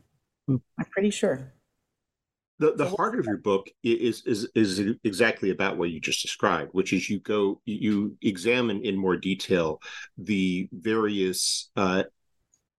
hmm. 0.47 0.57
i'm 0.79 0.87
pretty 0.87 1.11
sure 1.11 1.54
the, 2.59 2.73
the 2.75 2.89
heart 2.89 3.19
of 3.19 3.27
your 3.27 3.39
book 3.39 3.69
is 3.83 4.23
is 4.27 4.49
is 4.55 4.81
exactly 5.05 5.51
about 5.51 5.77
what 5.77 5.91
you 5.91 6.01
just 6.01 6.23
described 6.23 6.71
which 6.73 6.93
is 6.93 7.11
you 7.11 7.19
go 7.21 7.61
you 7.65 8.17
examine 8.23 8.85
in 8.85 8.97
more 8.97 9.17
detail 9.17 9.81
the 10.17 10.69
various 10.73 11.71
uh, 11.77 12.05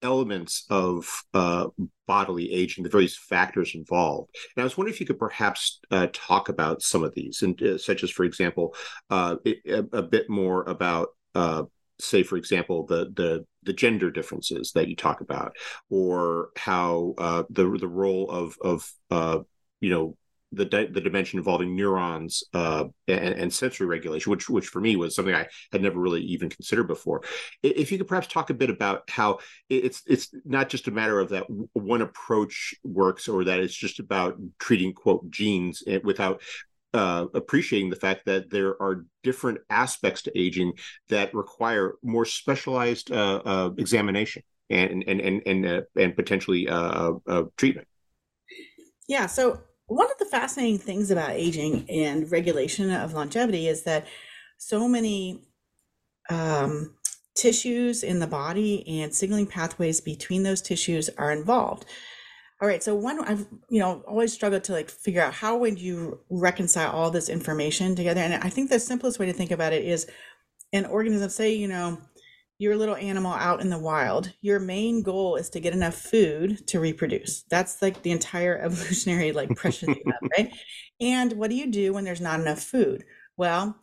elements 0.02 0.66
of 0.70 1.24
uh, 1.34 1.66
bodily 2.06 2.52
aging, 2.52 2.84
the 2.84 2.90
various 2.90 3.16
factors 3.16 3.74
involved. 3.74 4.30
And 4.54 4.62
I 4.62 4.64
was 4.64 4.76
wondering 4.76 4.94
if 4.94 5.00
you 5.00 5.06
could 5.06 5.18
perhaps 5.18 5.80
uh, 5.90 6.08
talk 6.12 6.48
about 6.48 6.82
some 6.82 7.02
of 7.02 7.14
these, 7.14 7.42
and 7.42 7.60
uh, 7.62 7.78
such 7.78 8.02
as, 8.02 8.10
for 8.10 8.24
example, 8.24 8.74
uh, 9.10 9.36
a, 9.44 9.84
a, 9.92 10.02
bit 10.02 10.28
more 10.30 10.62
about, 10.64 11.08
uh, 11.34 11.64
say, 11.98 12.22
for 12.22 12.36
example, 12.36 12.86
the 12.86 13.10
the 13.14 13.44
the 13.64 13.72
gender 13.72 14.10
differences 14.10 14.72
that 14.72 14.88
you 14.88 14.96
talk 14.96 15.20
about, 15.20 15.56
or 15.90 16.50
how 16.56 17.14
uh, 17.18 17.42
the 17.50 17.64
the 17.78 17.88
role 17.88 18.30
of 18.30 18.56
of 18.62 19.44
you 19.80 19.90
know 19.90 20.16
the 20.52 20.64
di- 20.64 20.86
the 20.86 21.00
dimension 21.00 21.38
involving 21.38 21.74
neurons 21.76 22.44
uh, 22.54 22.84
and, 23.08 23.34
and, 23.34 23.52
sensory 23.52 23.86
regulation, 23.86 24.30
which 24.30 24.48
which 24.48 24.68
for 24.68 24.80
me 24.80 24.96
was 24.96 25.14
something 25.14 25.34
I 25.34 25.48
had 25.72 25.82
never 25.82 25.98
really 25.98 26.22
even 26.22 26.48
considered 26.48 26.86
before. 26.86 27.22
If 27.62 27.90
you 27.90 27.98
could 27.98 28.06
perhaps 28.06 28.28
talk 28.28 28.50
a 28.50 28.54
bit 28.54 28.70
about 28.70 29.10
how 29.10 29.38
it's 29.68 30.02
it's 30.06 30.28
not 30.44 30.68
just 30.68 30.88
a 30.88 30.92
matter 30.92 31.18
of 31.18 31.30
that 31.30 31.46
one 31.72 32.02
approach 32.02 32.74
works, 32.84 33.28
or 33.28 33.44
that 33.44 33.60
it's 33.60 33.74
just 33.74 33.98
about 33.98 34.36
treating 34.58 34.92
quote 34.92 35.30
genes 35.30 35.82
eh, 35.86 35.98
without 36.02 36.40
uh, 36.94 37.26
appreciating 37.34 37.90
the 37.90 37.96
fact 37.96 38.24
that 38.26 38.48
there 38.50 38.80
are 38.80 39.04
different 39.22 39.58
aspects 39.68 40.22
to 40.22 40.38
aging 40.38 40.72
that 41.08 41.34
require 41.34 41.94
more 42.02 42.24
specialized 42.24 43.10
uh, 43.10 43.42
uh 43.44 43.70
examination 43.78 44.42
and 44.70 45.04
and 45.06 45.20
and 45.20 45.42
and 45.44 45.66
uh, 45.66 45.80
and 45.96 46.14
potentially 46.14 46.68
uh, 46.68 47.12
treatment. 47.56 47.88
Yeah. 49.08 49.26
So 49.26 49.60
one 49.86 50.10
of 50.10 50.18
the 50.18 50.24
fascinating 50.24 50.78
things 50.78 51.10
about 51.10 51.30
aging 51.30 51.88
and 51.88 52.30
regulation 52.30 52.90
of 52.90 53.14
longevity 53.14 53.68
is 53.68 53.84
that 53.84 54.06
so 54.58 54.88
many 54.88 55.44
um, 56.28 56.94
tissues 57.34 58.02
in 58.02 58.18
the 58.18 58.26
body 58.26 58.86
and 59.00 59.14
signaling 59.14 59.46
pathways 59.46 60.00
between 60.00 60.42
those 60.42 60.60
tissues 60.60 61.08
are 61.18 61.30
involved. 61.30 61.84
All 62.60 62.66
right, 62.66 62.82
so 62.82 62.94
one 62.94 63.22
I've 63.22 63.46
you 63.68 63.80
know 63.80 64.02
always 64.08 64.32
struggled 64.32 64.64
to 64.64 64.72
like 64.72 64.88
figure 64.88 65.20
out 65.20 65.34
how 65.34 65.58
would 65.58 65.78
you 65.78 66.20
reconcile 66.30 66.90
all 66.90 67.10
this 67.10 67.28
information 67.28 67.94
together, 67.94 68.22
and 68.22 68.34
I 68.42 68.48
think 68.48 68.70
the 68.70 68.80
simplest 68.80 69.18
way 69.18 69.26
to 69.26 69.34
think 69.34 69.50
about 69.50 69.74
it 69.74 69.84
is 69.84 70.06
an 70.72 70.86
organism. 70.86 71.28
Say 71.28 71.52
you 71.52 71.68
know 71.68 71.98
your 72.58 72.76
little 72.76 72.96
animal 72.96 73.32
out 73.32 73.60
in 73.60 73.68
the 73.68 73.78
wild, 73.78 74.32
your 74.40 74.58
main 74.58 75.02
goal 75.02 75.36
is 75.36 75.50
to 75.50 75.60
get 75.60 75.74
enough 75.74 75.94
food 75.94 76.66
to 76.68 76.80
reproduce. 76.80 77.42
That's 77.50 77.82
like 77.82 78.02
the 78.02 78.12
entire 78.12 78.58
evolutionary 78.62 79.32
like 79.32 79.54
pressure 79.56 79.86
you 79.90 80.02
have, 80.06 80.30
right? 80.38 80.52
And 81.00 81.32
what 81.34 81.50
do 81.50 81.56
you 81.56 81.70
do 81.70 81.92
when 81.92 82.04
there's 82.04 82.20
not 82.20 82.40
enough 82.40 82.62
food? 82.62 83.04
Well, 83.36 83.76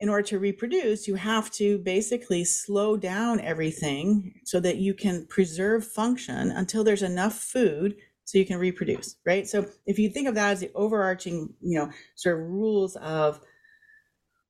in 0.00 0.08
order 0.08 0.22
to 0.28 0.38
reproduce, 0.38 1.08
you 1.08 1.14
have 1.14 1.50
to 1.52 1.78
basically 1.78 2.44
slow 2.44 2.96
down 2.96 3.40
everything 3.40 4.40
so 4.44 4.60
that 4.60 4.76
you 4.76 4.94
can 4.94 5.26
preserve 5.26 5.86
function 5.86 6.50
until 6.50 6.84
there's 6.84 7.02
enough 7.02 7.34
food 7.34 7.96
so 8.24 8.38
you 8.38 8.44
can 8.44 8.58
reproduce, 8.58 9.16
right? 9.24 9.46
So 9.46 9.66
if 9.86 9.98
you 9.98 10.10
think 10.10 10.28
of 10.28 10.34
that 10.34 10.50
as 10.50 10.60
the 10.60 10.70
overarching, 10.74 11.54
you 11.60 11.78
know, 11.78 11.90
sort 12.14 12.40
of 12.40 12.46
rules 12.46 12.96
of 12.96 13.40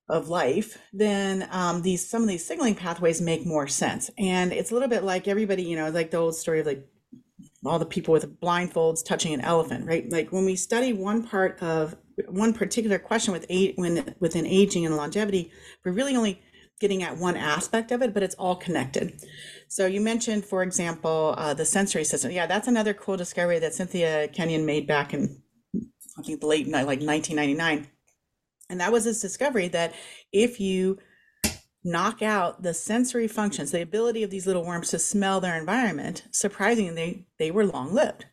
of 0.09 0.29
life, 0.29 0.79
then 0.93 1.49
um, 1.51 1.83
these 1.83 2.09
some 2.09 2.23
of 2.23 2.29
these 2.29 2.47
signaling 2.47 2.75
pathways 2.75 3.21
make 3.21 3.45
more 3.45 3.67
sense. 3.67 4.11
And 4.19 4.53
it's 4.53 4.71
a 4.71 4.75
little 4.75 4.89
bit 4.89 5.03
like 5.03 5.27
everybody, 5.27 5.63
you 5.63 5.77
know, 5.77 5.91
like 5.91 6.11
the 6.11 6.19
old 6.19 6.37
story 6.37 6.61
of 6.61 6.67
like 6.67 6.87
all 7.65 7.79
the 7.79 7.87
people 7.87 8.13
with 8.13 8.41
blindfolds 8.41 9.05
touching 9.05 9.35
an 9.35 9.41
elephant, 9.41 9.87
right? 9.87 10.11
Like 10.11 10.31
when 10.31 10.45
we 10.45 10.57
study 10.57 10.93
one 10.93 11.27
part 11.27 11.61
of 11.61 11.97
one 12.29 12.53
particular 12.53 12.99
question 12.99 13.33
with 13.33 13.47
eight 13.49 13.75
when 13.77 14.15
within 14.21 14.47
aging 14.47 14.87
and 14.87 14.97
longevity, 14.97 15.51
we're 15.85 15.93
really 15.93 16.17
only 16.17 16.41
getting 16.79 17.03
at 17.03 17.17
one 17.17 17.37
aspect 17.37 17.91
of 17.91 18.03
it, 18.03 18.15
but 18.15 18.23
it's 18.23 18.35
all 18.37 18.55
connected. 18.55 19.21
So 19.69 19.87
you 19.87 20.01
mentioned, 20.01 20.45
for 20.45 20.63
example, 20.63 21.35
uh, 21.37 21.55
the 21.55 21.65
sensory 21.65 22.05
system. 22.05 22.31
Yeah, 22.31 22.47
that's 22.47 22.69
another 22.69 22.95
cool 22.95 23.17
discovery 23.17 23.59
that 23.59 23.75
Cynthia 23.75 24.29
Kenyon 24.29 24.67
made 24.67 24.87
back 24.87 25.15
in 25.15 25.43
I 26.19 26.23
think 26.23 26.41
the 26.41 26.47
late 26.47 26.69
like 26.69 27.01
1999 27.01 27.89
and 28.69 28.81
that 28.81 28.93
was 28.93 29.05
his 29.05 29.21
discovery 29.21 29.69
that 29.69 29.95
if 30.33 30.61
you 30.61 30.99
knock 31.85 32.21
out 32.21 32.63
the 32.63 32.75
sensory 32.75 33.29
functions, 33.29 33.71
the 33.71 33.81
ability 33.81 34.23
of 34.23 34.31
these 34.31 34.47
little 34.47 34.65
worms 34.65 34.91
to 34.91 34.99
smell 34.99 35.41
their 35.41 35.57
environment, 35.57 36.25
surprisingly, 36.33 37.27
they, 37.39 37.51
were 37.51 37.65
long 37.65 37.95
lived. 37.95 38.27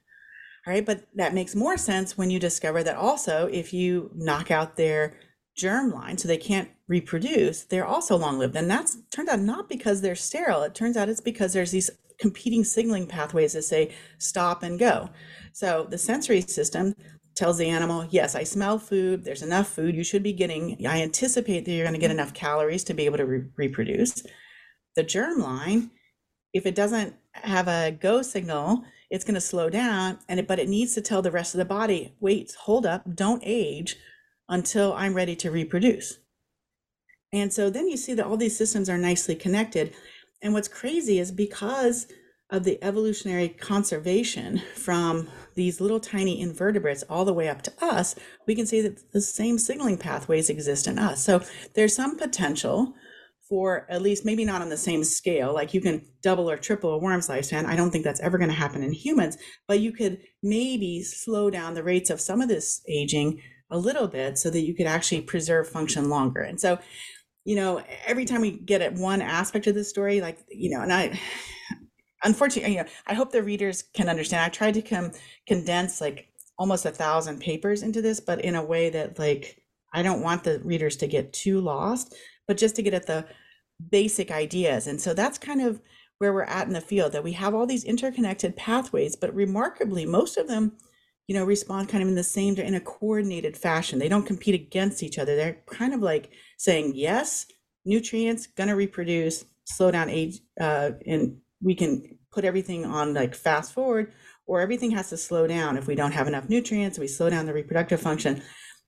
All 0.66 0.74
right, 0.74 0.86
but 0.86 1.08
that 1.16 1.34
makes 1.34 1.56
more 1.56 1.78
sense 1.78 2.18
when 2.18 2.32
you 2.32 2.40
discover 2.40 2.84
that 2.84 2.96
also 2.96 3.48
if 3.52 3.74
you 3.74 4.10
knock 4.16 4.50
out 4.50 4.76
their 4.76 5.14
germ 5.56 5.92
line 5.92 6.18
so 6.18 6.28
they 6.28 6.38
can't 6.38 6.70
reproduce, 6.88 7.64
they're 7.64 7.86
also 7.86 8.16
long 8.16 8.40
lived. 8.40 8.56
And 8.56 8.72
that's 8.72 8.98
turned 9.12 9.30
out 9.30 9.40
not 9.40 9.70
because 9.70 10.02
they're 10.02 10.16
sterile, 10.16 10.64
it 10.64 10.74
turns 10.74 10.98
out 10.98 11.10
it's 11.10 11.22
because 11.22 11.54
there's 11.54 11.72
these 11.72 11.92
competing 12.20 12.64
signaling 12.64 13.06
pathways 13.08 13.54
that 13.54 13.64
say 13.64 13.94
stop 14.18 14.64
and 14.64 14.80
go. 14.80 15.10
So 15.52 15.86
the 15.90 15.98
sensory 15.98 16.42
system 16.42 16.96
tells 17.36 17.58
the 17.58 17.70
animal, 17.70 18.08
yes, 18.10 18.36
I 18.36 18.44
smell 18.44 18.78
food. 18.80 19.24
There's 19.24 19.42
enough 19.42 19.68
food 19.68 19.96
you 19.96 20.04
should 20.04 20.24
be 20.24 20.34
getting. 20.34 20.86
I 20.88 21.02
anticipate 21.02 21.66
that 21.66 21.72
you're 21.72 21.86
going 21.86 21.94
to 21.94 22.00
get 22.00 22.12
enough 22.12 22.34
calories 22.34 22.84
to 22.86 22.94
be 22.94 23.06
able 23.06 23.18
to 23.18 23.26
re- 23.26 23.46
reproduce. 23.56 24.24
The 24.96 25.04
germ 25.04 25.40
line, 25.40 25.92
if 26.54 26.66
it 26.66 26.76
doesn't 26.76 27.16
have 27.32 27.68
a 27.68 27.92
go 27.92 28.22
signal, 28.22 28.84
it's 29.10 29.26
going 29.26 29.36
to 29.36 29.42
slow 29.42 29.70
down 29.70 30.20
and 30.30 30.40
it, 30.40 30.48
but 30.48 30.60
it 30.60 30.70
needs 30.70 30.94
to 30.96 31.02
tell 31.02 31.22
the 31.22 31.32
rest 31.32 31.54
of 31.54 31.60
the 31.60 31.66
body, 31.66 32.16
wait, 32.20 32.56
hold 32.62 32.86
up, 32.86 33.04
don't 33.16 33.42
age 33.46 33.96
until 34.50 34.94
I'm 34.94 35.14
ready 35.14 35.36
to 35.38 35.52
reproduce. 35.52 36.20
And 37.32 37.52
so 37.52 37.70
then 37.70 37.88
you 37.88 37.98
see 37.98 38.14
that 38.14 38.26
all 38.26 38.38
these 38.38 38.58
systems 38.58 38.90
are 38.90 38.98
nicely 38.98 39.36
connected. 39.36 39.96
And 40.42 40.54
what's 40.54 40.68
crazy 40.68 41.18
is 41.20 41.32
because 41.32 42.08
of 42.52 42.64
the 42.64 42.78
evolutionary 42.84 43.50
conservation 43.50 44.62
from 44.76 45.28
these 45.56 45.82
little 45.82 46.00
tiny 46.00 46.40
invertebrates 46.40 47.04
all 47.04 47.26
the 47.26 47.34
way 47.34 47.50
up 47.50 47.62
to 47.64 47.74
us, 47.82 48.16
we 48.48 48.56
can 48.56 48.66
see 48.66 48.82
that 48.82 49.12
the 49.12 49.22
same 49.22 49.58
signaling 49.58 49.98
pathways 49.98 50.50
exist 50.50 50.88
in 50.88 51.00
us. 51.00 51.24
So 51.24 51.42
there's 51.76 51.96
some 51.96 52.18
potential 52.18 52.94
for 53.50 53.86
at 53.90 54.02
least 54.02 54.26
maybe 54.26 54.46
not 54.46 54.62
on 54.62 54.70
the 54.70 54.78
same 54.78 55.04
scale, 55.04 55.54
like 55.54 55.74
you 55.74 55.82
can 55.82 56.04
double 56.22 56.50
or 56.50 56.58
triple 56.58 56.92
a 56.92 56.98
worm's 56.98 57.28
lifespan. 57.28 57.66
I 57.66 57.76
don't 57.76 57.92
think 57.92 58.04
that's 58.04 58.22
ever 58.22 58.38
going 58.38 58.50
to 58.50 58.56
happen 58.56 58.82
in 58.82 58.94
humans, 58.94 59.38
but 59.68 59.80
you 59.80 59.92
could 59.92 60.20
maybe 60.42 61.04
slow 61.04 61.50
down 61.50 61.74
the 61.74 61.84
rates 61.84 62.10
of 62.10 62.22
some 62.22 62.42
of 62.42 62.48
this 62.48 62.82
aging 62.88 63.42
a 63.70 63.78
little 63.78 64.08
bit 64.08 64.38
so 64.38 64.50
that 64.50 64.62
you 64.62 64.74
could 64.74 64.88
actually 64.88 65.22
preserve 65.22 65.70
function 65.70 66.10
longer. 66.10 66.42
And 66.42 66.60
so, 66.60 66.80
you 67.44 67.56
know, 67.56 67.84
every 68.08 68.26
time 68.26 68.42
we 68.42 68.52
get 68.52 68.82
at 68.82 68.94
one 68.94 69.22
aspect 69.22 69.68
of 69.68 69.76
the 69.76 69.84
story, 69.84 70.22
like, 70.22 70.40
you 70.50 70.70
know, 70.70 70.82
and 70.82 70.94
I, 70.94 71.20
unfortunately, 72.24 72.76
you 72.76 72.84
know, 72.84 72.90
I 73.08 73.14
hope 73.14 73.32
the 73.32 73.44
readers 73.44 73.84
can 73.94 74.10
understand. 74.10 74.44
I 74.44 74.50
tried 74.50 74.76
to 74.76 74.82
come 74.82 75.12
condense 75.48 76.02
like 76.02 76.30
almost 76.58 76.86
a 76.86 76.92
thousand 76.92 77.40
papers 77.40 77.84
into 77.84 78.02
this, 78.02 78.20
but 78.20 78.44
in 78.44 78.56
a 78.56 78.64
way 78.64 78.90
that 78.90 79.20
like 79.20 79.62
I 79.94 80.02
don't 80.02 80.22
want 80.22 80.44
the 80.44 80.60
readers 80.60 80.96
to 80.98 81.08
get 81.08 81.34
too 81.34 81.62
lost, 81.62 82.16
but 82.48 82.58
just 82.58 82.76
to 82.76 82.82
get 82.82 82.94
at 82.94 83.08
the 83.08 83.26
basic 83.90 84.32
ideas. 84.32 84.88
And 84.88 85.00
so 85.00 85.14
that's 85.14 85.38
kind 85.38 85.62
of 85.62 85.82
where 86.18 86.34
we're 86.34 86.44
at 86.44 86.68
in 86.68 86.74
the 86.74 86.82
field 86.82 87.12
that 87.12 87.24
we 87.24 87.34
have 87.34 87.54
all 87.54 87.66
these 87.66 87.84
interconnected 87.84 88.56
pathways, 88.56 89.16
but 89.16 89.34
remarkably, 89.36 90.06
most 90.06 90.38
of 90.38 90.48
them, 90.48 90.74
you 91.28 91.36
know, 91.36 91.44
respond 91.44 91.90
kind 91.90 92.02
of 92.02 92.10
in 92.10 92.16
the 92.16 92.24
same 92.24 92.56
in 92.56 92.76
a 92.76 92.80
coordinated 92.80 93.58
fashion. 93.58 94.00
They 94.00 94.10
don't 94.10 94.26
compete 94.26 94.56
against 94.56 95.04
each 95.04 95.20
other. 95.20 95.36
They're 95.36 95.62
kind 95.68 95.94
of 95.94 96.02
like 96.02 96.32
saying, 96.58 96.94
yes, 96.96 97.46
nutrients 97.86 98.48
gonna 98.48 98.76
reproduce, 98.76 99.46
slow 99.66 99.92
down 99.92 100.10
age, 100.10 100.40
uh, 100.60 100.92
and 101.06 101.38
we 101.64 101.76
can 101.76 102.18
put 102.32 102.46
everything 102.46 102.86
on 102.86 103.14
like 103.14 103.36
fast 103.36 103.74
forward, 103.74 104.12
or 104.46 104.62
everything 104.62 104.92
has 104.92 105.10
to 105.10 105.18
slow 105.18 105.48
down 105.48 105.78
if 105.78 105.88
we 105.88 105.96
don't 105.96 106.12
have 106.12 106.28
enough 106.28 106.50
nutrients. 106.50 107.00
We 107.00 107.08
slow 107.08 107.30
down 107.30 107.46
the 107.46 107.54
reproductive 107.54 108.02
function, 108.02 108.42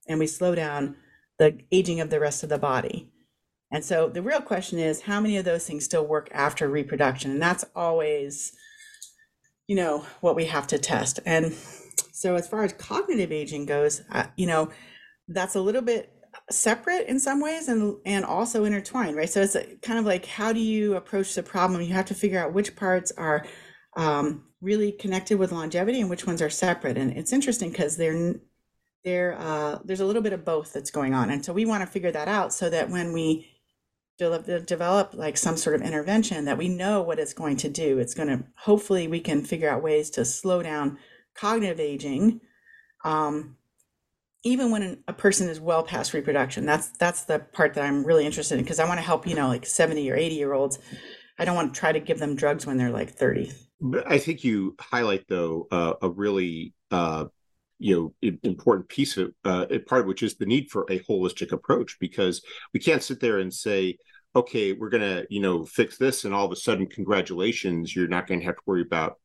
and 0.08 0.18
we 0.18 0.26
slow 0.26 0.54
down 0.54 0.96
the 1.38 1.58
aging 1.72 2.00
of 2.00 2.10
the 2.10 2.20
rest 2.20 2.42
of 2.42 2.48
the 2.48 2.58
body. 2.58 3.10
And 3.72 3.84
so 3.84 4.08
the 4.08 4.22
real 4.22 4.40
question 4.40 4.78
is 4.78 5.02
how 5.02 5.20
many 5.20 5.36
of 5.36 5.44
those 5.44 5.66
things 5.66 5.84
still 5.84 6.06
work 6.06 6.28
after 6.32 6.68
reproduction? 6.68 7.32
And 7.32 7.42
that's 7.42 7.64
always, 7.74 8.52
you 9.66 9.74
know, 9.76 10.06
what 10.20 10.36
we 10.36 10.44
have 10.44 10.66
to 10.68 10.78
test. 10.78 11.18
And 11.26 11.52
so 12.12 12.36
as 12.36 12.46
far 12.46 12.62
as 12.62 12.72
cognitive 12.72 13.32
aging 13.32 13.66
goes, 13.66 14.02
uh, 14.12 14.26
you 14.36 14.46
know, 14.46 14.70
that's 15.28 15.56
a 15.56 15.60
little 15.60 15.82
bit 15.82 16.12
separate 16.50 17.08
in 17.08 17.18
some 17.18 17.40
ways 17.40 17.68
and 17.68 17.96
and 18.04 18.24
also 18.24 18.64
intertwined, 18.64 19.16
right? 19.16 19.28
So 19.28 19.42
it's 19.42 19.56
kind 19.82 19.98
of 19.98 20.04
like 20.04 20.26
how 20.26 20.52
do 20.52 20.60
you 20.60 20.96
approach 20.96 21.34
the 21.34 21.42
problem? 21.42 21.82
You 21.82 21.94
have 21.94 22.06
to 22.06 22.14
figure 22.14 22.38
out 22.38 22.52
which 22.52 22.76
parts 22.76 23.12
are 23.12 23.44
um, 23.96 24.44
really 24.60 24.92
connected 24.92 25.38
with 25.38 25.52
longevity 25.52 26.00
and 26.00 26.10
which 26.10 26.26
ones 26.26 26.42
are 26.42 26.50
separate. 26.50 26.98
And 26.98 27.16
it's 27.16 27.32
interesting 27.32 27.70
because 27.70 27.96
they're 27.96 28.34
they're 29.04 29.36
uh, 29.38 29.78
there's 29.84 30.00
a 30.00 30.06
little 30.06 30.22
bit 30.22 30.32
of 30.32 30.44
both 30.44 30.72
that's 30.72 30.90
going 30.90 31.14
on, 31.14 31.30
and 31.30 31.44
so 31.44 31.52
we 31.52 31.64
want 31.64 31.82
to 31.82 31.86
figure 31.86 32.12
that 32.12 32.28
out 32.28 32.52
so 32.52 32.68
that 32.70 32.90
when 32.90 33.12
we 33.12 33.48
develop, 34.18 34.66
develop 34.66 35.14
like 35.14 35.36
some 35.36 35.56
sort 35.56 35.76
of 35.76 35.82
intervention 35.82 36.46
that 36.46 36.58
we 36.58 36.68
know 36.68 37.02
what 37.02 37.18
it's 37.18 37.34
going 37.34 37.56
to 37.58 37.68
do. 37.68 37.98
It's 37.98 38.14
going 38.14 38.28
to 38.28 38.44
hopefully 38.56 39.08
we 39.08 39.20
can 39.20 39.44
figure 39.44 39.68
out 39.68 39.82
ways 39.82 40.10
to 40.10 40.24
slow 40.24 40.62
down 40.62 40.98
cognitive 41.34 41.80
aging, 41.80 42.40
um, 43.04 43.56
even 44.46 44.70
when 44.70 45.02
a 45.08 45.12
person 45.12 45.48
is 45.48 45.60
well 45.60 45.82
past 45.82 46.14
reproduction. 46.14 46.64
That's 46.64 46.88
that's 46.88 47.24
the 47.24 47.40
part 47.40 47.74
that 47.74 47.84
I'm 47.84 48.04
really 48.04 48.24
interested 48.24 48.58
in 48.58 48.64
because 48.64 48.78
I 48.78 48.86
want 48.86 48.98
to 48.98 49.04
help 49.04 49.26
you 49.26 49.34
know 49.34 49.48
like 49.48 49.66
70 49.66 50.10
or 50.10 50.16
80 50.16 50.34
year 50.34 50.52
olds. 50.52 50.78
I 51.38 51.44
don't 51.44 51.56
want 51.56 51.74
to 51.74 51.78
try 51.78 51.92
to 51.92 52.00
give 52.00 52.18
them 52.18 52.36
drugs 52.36 52.64
when 52.64 52.78
they're 52.78 52.90
like 52.90 53.10
30. 53.10 53.52
But 53.80 54.10
I 54.10 54.18
think 54.18 54.44
you 54.44 54.76
highlight 54.80 55.24
though 55.28 55.66
uh, 55.70 55.94
a 56.00 56.08
really 56.08 56.72
uh, 56.90 57.26
you 57.78 58.14
know 58.22 58.30
important 58.42 58.88
piece 58.88 59.16
of 59.16 59.32
uh, 59.44 59.66
part 59.86 60.02
of 60.02 60.06
which 60.06 60.22
is 60.22 60.36
the 60.36 60.46
need 60.46 60.70
for 60.70 60.86
a 60.90 61.00
holistic 61.00 61.52
approach 61.52 61.98
because 61.98 62.40
we 62.72 62.80
can't 62.80 63.02
sit 63.02 63.20
there 63.20 63.38
and 63.38 63.52
say 63.52 63.98
okay 64.34 64.72
we're 64.72 64.90
going 64.90 65.02
to 65.02 65.26
you 65.28 65.40
know 65.40 65.64
fix 65.64 65.98
this 65.98 66.24
and 66.24 66.32
all 66.32 66.46
of 66.46 66.52
a 66.52 66.56
sudden 66.56 66.86
congratulations 66.86 67.94
you're 67.94 68.08
not 68.08 68.26
going 68.26 68.40
to 68.40 68.46
have 68.46 68.56
to 68.56 68.62
worry 68.64 68.82
about 68.82 69.18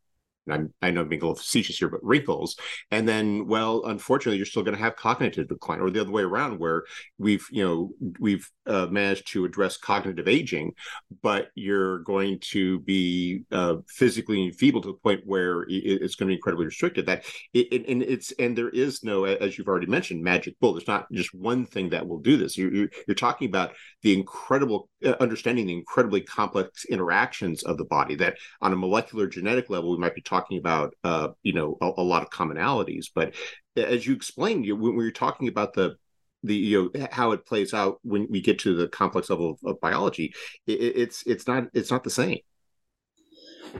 I'm, 0.49 0.73
I 0.81 0.91
know 0.91 1.01
I'm 1.01 1.09
being 1.09 1.21
a 1.21 1.25
little 1.25 1.35
facetious 1.35 1.77
here, 1.77 1.89
but 1.89 2.03
wrinkles. 2.03 2.57
And 2.89 3.07
then, 3.07 3.47
well, 3.47 3.83
unfortunately, 3.85 4.37
you're 4.37 4.45
still 4.45 4.63
going 4.63 4.75
to 4.75 4.83
have 4.83 4.95
cognitive 4.95 5.47
decline, 5.47 5.79
or 5.79 5.89
the 5.89 6.01
other 6.01 6.11
way 6.11 6.23
around, 6.23 6.59
where 6.59 6.83
we've, 7.17 7.45
you 7.51 7.63
know, 7.63 7.91
we've 8.19 8.49
uh, 8.65 8.87
managed 8.87 9.27
to 9.33 9.45
address 9.45 9.77
cognitive 9.77 10.27
aging, 10.27 10.73
but 11.21 11.49
you're 11.55 11.99
going 11.99 12.39
to 12.39 12.79
be 12.81 13.43
uh, 13.51 13.75
physically 13.87 14.43
enfeebled 14.43 14.83
to 14.83 14.89
the 14.89 14.93
point 14.93 15.21
where 15.25 15.65
it's 15.67 16.15
going 16.15 16.27
to 16.27 16.31
be 16.31 16.35
incredibly 16.35 16.65
restricted. 16.65 17.05
That 17.05 17.25
it, 17.53 17.85
and 17.87 18.01
it's 18.01 18.31
and 18.39 18.57
there 18.57 18.69
is 18.69 19.03
no, 19.03 19.25
as 19.25 19.57
you've 19.57 19.67
already 19.67 19.87
mentioned, 19.87 20.23
magic 20.23 20.59
bullet. 20.59 20.79
There's 20.79 20.87
not 20.87 21.11
just 21.11 21.33
one 21.33 21.65
thing 21.65 21.89
that 21.89 22.07
will 22.07 22.19
do 22.19 22.37
this. 22.37 22.57
You're, 22.57 22.73
you're, 22.73 22.89
you're 23.07 23.15
talking 23.15 23.47
about 23.47 23.73
the 24.01 24.13
incredible 24.13 24.89
uh, 25.05 25.15
understanding 25.19 25.67
the 25.67 25.73
incredibly 25.73 26.21
complex 26.21 26.85
interactions 26.85 27.63
of 27.63 27.77
the 27.77 27.85
body. 27.85 28.15
That 28.15 28.37
on 28.61 28.73
a 28.73 28.75
molecular 28.75 29.27
genetic 29.27 29.69
level, 29.69 29.91
we 29.91 29.97
might 29.97 30.15
be 30.15 30.21
talking 30.31 30.57
about 30.57 30.95
uh, 31.03 31.29
you 31.43 31.53
know 31.53 31.77
a, 31.81 31.91
a, 31.97 32.03
lot 32.03 32.23
of 32.23 32.29
commonalities. 32.29 33.07
But 33.13 33.35
as 33.75 34.07
you 34.07 34.13
explained, 34.15 34.65
you, 34.65 34.75
when 34.75 34.95
we 34.95 35.03
were 35.03 35.11
talking 35.11 35.47
about 35.47 35.73
the 35.73 35.95
the 36.43 36.55
you 36.55 36.91
know 36.95 37.07
how 37.11 37.31
it 37.31 37.45
plays 37.45 37.73
out 37.73 37.99
when 38.03 38.27
we 38.29 38.41
get 38.41 38.59
to 38.59 38.75
the 38.75 38.87
complex 38.87 39.29
level 39.29 39.51
of, 39.51 39.59
of 39.65 39.81
biology, 39.81 40.33
it, 40.65 40.73
it's 40.73 41.23
it's 41.27 41.47
not 41.47 41.67
it's 41.73 41.91
not 41.91 42.03
the 42.03 42.09
same. 42.09 42.39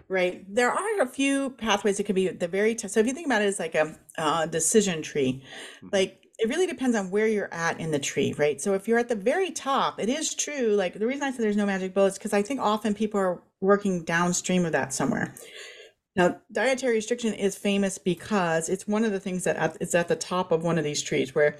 Right. 0.08 0.46
There 0.48 0.72
are 0.72 1.02
a 1.02 1.08
few 1.08 1.50
pathways 1.50 1.98
that 1.98 2.06
could 2.06 2.16
be 2.16 2.30
the 2.30 2.48
very 2.48 2.76
t- 2.76 2.88
so 2.88 3.00
if 3.00 3.08
you 3.08 3.14
think 3.14 3.26
about 3.26 3.42
it 3.42 3.46
as 3.46 3.60
like 3.60 3.76
a 3.76 3.98
uh, 4.18 4.46
decision 4.46 5.02
tree, 5.02 5.44
mm-hmm. 5.78 5.90
like 5.92 6.22
it 6.40 6.50
really 6.50 6.66
depends 6.66 6.96
on 6.96 7.12
where 7.12 7.28
you're 7.28 7.54
at 7.54 7.80
in 7.80 7.92
the 7.92 8.00
tree, 8.00 8.34
right? 8.38 8.60
So 8.60 8.74
if 8.74 8.88
you're 8.88 8.98
at 8.98 9.10
the 9.10 9.16
very 9.16 9.52
top, 9.52 10.00
it 10.00 10.10
is 10.10 10.34
true. 10.34 10.76
Like 10.76 10.98
the 10.98 11.06
reason 11.06 11.24
I 11.24 11.32
say 11.32 11.38
there's 11.38 11.58
no 11.58 11.66
magic 11.66 11.94
bullets 11.94 12.18
because 12.18 12.34
I 12.34 12.42
think 12.42 12.60
often 12.60 12.94
people 12.94 13.20
are 13.20 13.42
working 13.60 14.04
downstream 14.04 14.66
of 14.66 14.72
that 14.72 14.94
somewhere. 14.94 15.36
Now, 16.16 16.42
dietary 16.52 16.96
restriction 16.96 17.34
is 17.34 17.56
famous 17.56 17.98
because 17.98 18.68
it's 18.68 18.88
one 18.88 19.06
of 19.06 19.12
the 19.12 19.20
things 19.20 19.46
that 19.46 19.56
at, 19.56 19.78
it's 19.80 19.96
at 19.96 20.08
the 20.08 20.16
top 20.16 20.52
of 20.52 20.64
one 20.64 20.78
of 20.78 20.84
these 20.84 21.02
trees 21.02 21.34
where 21.34 21.58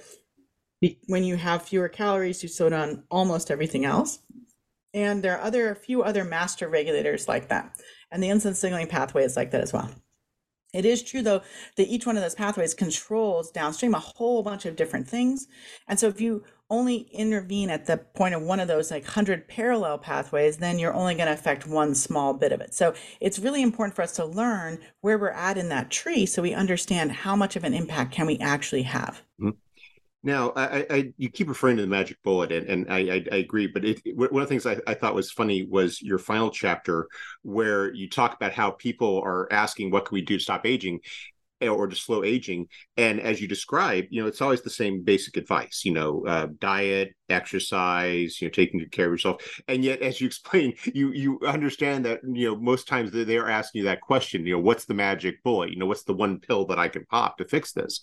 when 1.06 1.24
you 1.24 1.36
have 1.36 1.62
fewer 1.62 1.88
calories, 1.88 2.42
you 2.42 2.48
slow 2.48 2.68
down 2.68 3.04
almost 3.10 3.50
everything 3.50 3.84
else. 3.84 4.18
And 4.94 5.22
there 5.22 5.38
are 5.38 5.42
other 5.42 5.70
a 5.70 5.76
few 5.76 6.02
other 6.02 6.24
master 6.24 6.68
regulators 6.68 7.28
like 7.28 7.48
that. 7.48 7.80
And 8.10 8.22
the 8.22 8.28
insulin 8.28 8.54
signaling 8.54 8.88
pathway 8.88 9.24
is 9.24 9.36
like 9.36 9.52
that 9.52 9.62
as 9.62 9.72
well. 9.72 9.90
It 10.74 10.84
is 10.84 11.02
true, 11.02 11.22
though, 11.22 11.42
that 11.76 11.88
each 11.88 12.06
one 12.06 12.16
of 12.16 12.22
those 12.22 12.34
pathways 12.34 12.74
controls 12.74 13.50
downstream 13.50 13.94
a 13.94 13.98
whole 13.98 14.42
bunch 14.42 14.64
of 14.64 14.76
different 14.76 15.08
things. 15.08 15.46
And 15.86 16.00
so 16.00 16.08
if 16.08 16.20
you 16.20 16.44
only 16.72 17.06
intervene 17.12 17.68
at 17.68 17.84
the 17.86 17.98
point 17.98 18.34
of 18.34 18.42
one 18.42 18.58
of 18.58 18.66
those 18.66 18.90
like 18.90 19.04
100 19.04 19.46
parallel 19.46 19.98
pathways, 19.98 20.56
then 20.56 20.78
you're 20.78 20.94
only 20.94 21.14
going 21.14 21.26
to 21.26 21.32
affect 21.32 21.66
one 21.66 21.94
small 21.94 22.32
bit 22.32 22.50
of 22.50 22.60
it. 22.62 22.72
So 22.72 22.94
it's 23.20 23.38
really 23.38 23.62
important 23.62 23.94
for 23.94 24.00
us 24.00 24.12
to 24.12 24.24
learn 24.24 24.78
where 25.02 25.18
we're 25.18 25.28
at 25.28 25.58
in 25.58 25.68
that 25.68 25.90
tree 25.90 26.24
so 26.24 26.40
we 26.40 26.54
understand 26.54 27.12
how 27.12 27.36
much 27.36 27.56
of 27.56 27.64
an 27.64 27.74
impact 27.74 28.12
can 28.12 28.26
we 28.26 28.38
actually 28.38 28.82
have. 28.84 29.22
Mm-hmm. 29.38 29.50
Now, 30.24 30.52
I, 30.54 30.86
I, 30.88 31.12
you 31.18 31.28
keep 31.28 31.48
referring 31.48 31.76
to 31.76 31.82
the 31.82 31.88
magic 31.88 32.16
bullet, 32.22 32.52
and, 32.52 32.66
and 32.68 32.86
I, 32.88 33.24
I, 33.32 33.36
agree. 33.38 33.66
But 33.66 33.84
it, 33.84 34.00
one 34.14 34.28
of 34.28 34.32
the 34.32 34.46
things 34.46 34.66
I, 34.66 34.78
I, 34.86 34.94
thought 34.94 35.16
was 35.16 35.32
funny 35.32 35.64
was 35.64 36.00
your 36.00 36.18
final 36.18 36.48
chapter, 36.48 37.08
where 37.42 37.92
you 37.92 38.08
talk 38.08 38.32
about 38.32 38.52
how 38.52 38.70
people 38.70 39.20
are 39.24 39.52
asking, 39.52 39.90
"What 39.90 40.04
can 40.04 40.14
we 40.14 40.22
do 40.22 40.38
to 40.38 40.42
stop 40.42 40.64
aging?" 40.64 41.00
Or 41.68 41.86
to 41.86 41.96
slow 41.96 42.24
aging. 42.24 42.68
And 42.96 43.20
as 43.20 43.40
you 43.40 43.48
describe, 43.48 44.06
you 44.10 44.22
know, 44.22 44.28
it's 44.28 44.40
always 44.40 44.62
the 44.62 44.70
same 44.70 45.02
basic 45.02 45.36
advice. 45.36 45.82
You 45.84 45.92
know, 45.92 46.24
uh, 46.26 46.48
diet, 46.58 47.14
exercise, 47.28 48.40
you 48.40 48.48
know, 48.48 48.52
taking 48.52 48.80
good 48.80 48.92
care 48.92 49.06
of 49.06 49.12
yourself. 49.12 49.60
And 49.68 49.84
yet, 49.84 50.02
as 50.02 50.20
you 50.20 50.26
explain, 50.32 50.74
you 50.92 51.12
you 51.12 51.40
understand 51.46 52.04
that 52.04 52.20
you 52.24 52.50
know 52.50 52.56
most 52.56 52.88
times 52.88 53.10
they 53.12 53.36
are 53.38 53.48
asking 53.48 53.80
you 53.80 53.84
that 53.86 54.00
question. 54.00 54.46
You 54.46 54.54
know, 54.54 54.62
what's 54.62 54.84
the 54.84 54.94
magic 54.94 55.42
bullet? 55.42 55.70
You 55.70 55.76
know, 55.76 55.86
what's 55.86 56.04
the 56.04 56.14
one 56.14 56.38
pill 56.38 56.66
that 56.66 56.78
I 56.78 56.88
can 56.88 57.04
pop 57.06 57.38
to 57.38 57.44
fix 57.44 57.72
this? 57.72 58.00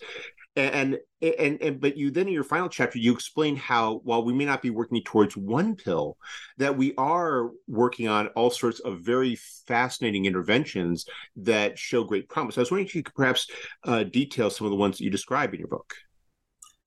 And 0.55 0.97
and 1.21 1.62
and 1.62 1.79
but 1.79 1.95
you 1.95 2.12
then 2.12 2.27
in 2.27 2.33
your 2.33 2.43
final 2.43 2.69
chapter 2.69 2.97
you 2.97 3.13
explain 3.13 3.55
how 3.55 4.01
while 4.03 4.23
we 4.23 4.33
may 4.33 4.45
not 4.45 4.62
be 4.62 4.69
working 4.69 5.01
towards 5.03 5.38
one 5.38 5.75
pill 5.75 6.17
that 6.57 6.75
we 6.75 6.93
are 6.97 7.51
working 7.67 8.07
on 8.07 8.27
all 8.29 8.49
sorts 8.49 8.79
of 8.79 9.01
very 9.01 9.38
fascinating 9.67 10.25
interventions 10.25 11.05
that 11.35 11.77
show 11.77 12.03
great 12.03 12.27
promise. 12.29 12.57
I 12.57 12.62
was 12.62 12.71
wondering 12.71 12.88
if 12.88 12.95
you 12.95 13.03
could 13.03 13.15
perhaps 13.15 13.47
uh, 13.85 14.03
detail 14.03 14.49
some 14.49 14.65
of 14.65 14.71
the 14.71 14.77
ones 14.77 14.97
that 14.97 15.03
you 15.03 15.09
describe 15.09 15.53
in 15.53 15.59
your 15.59 15.69
book. 15.69 15.93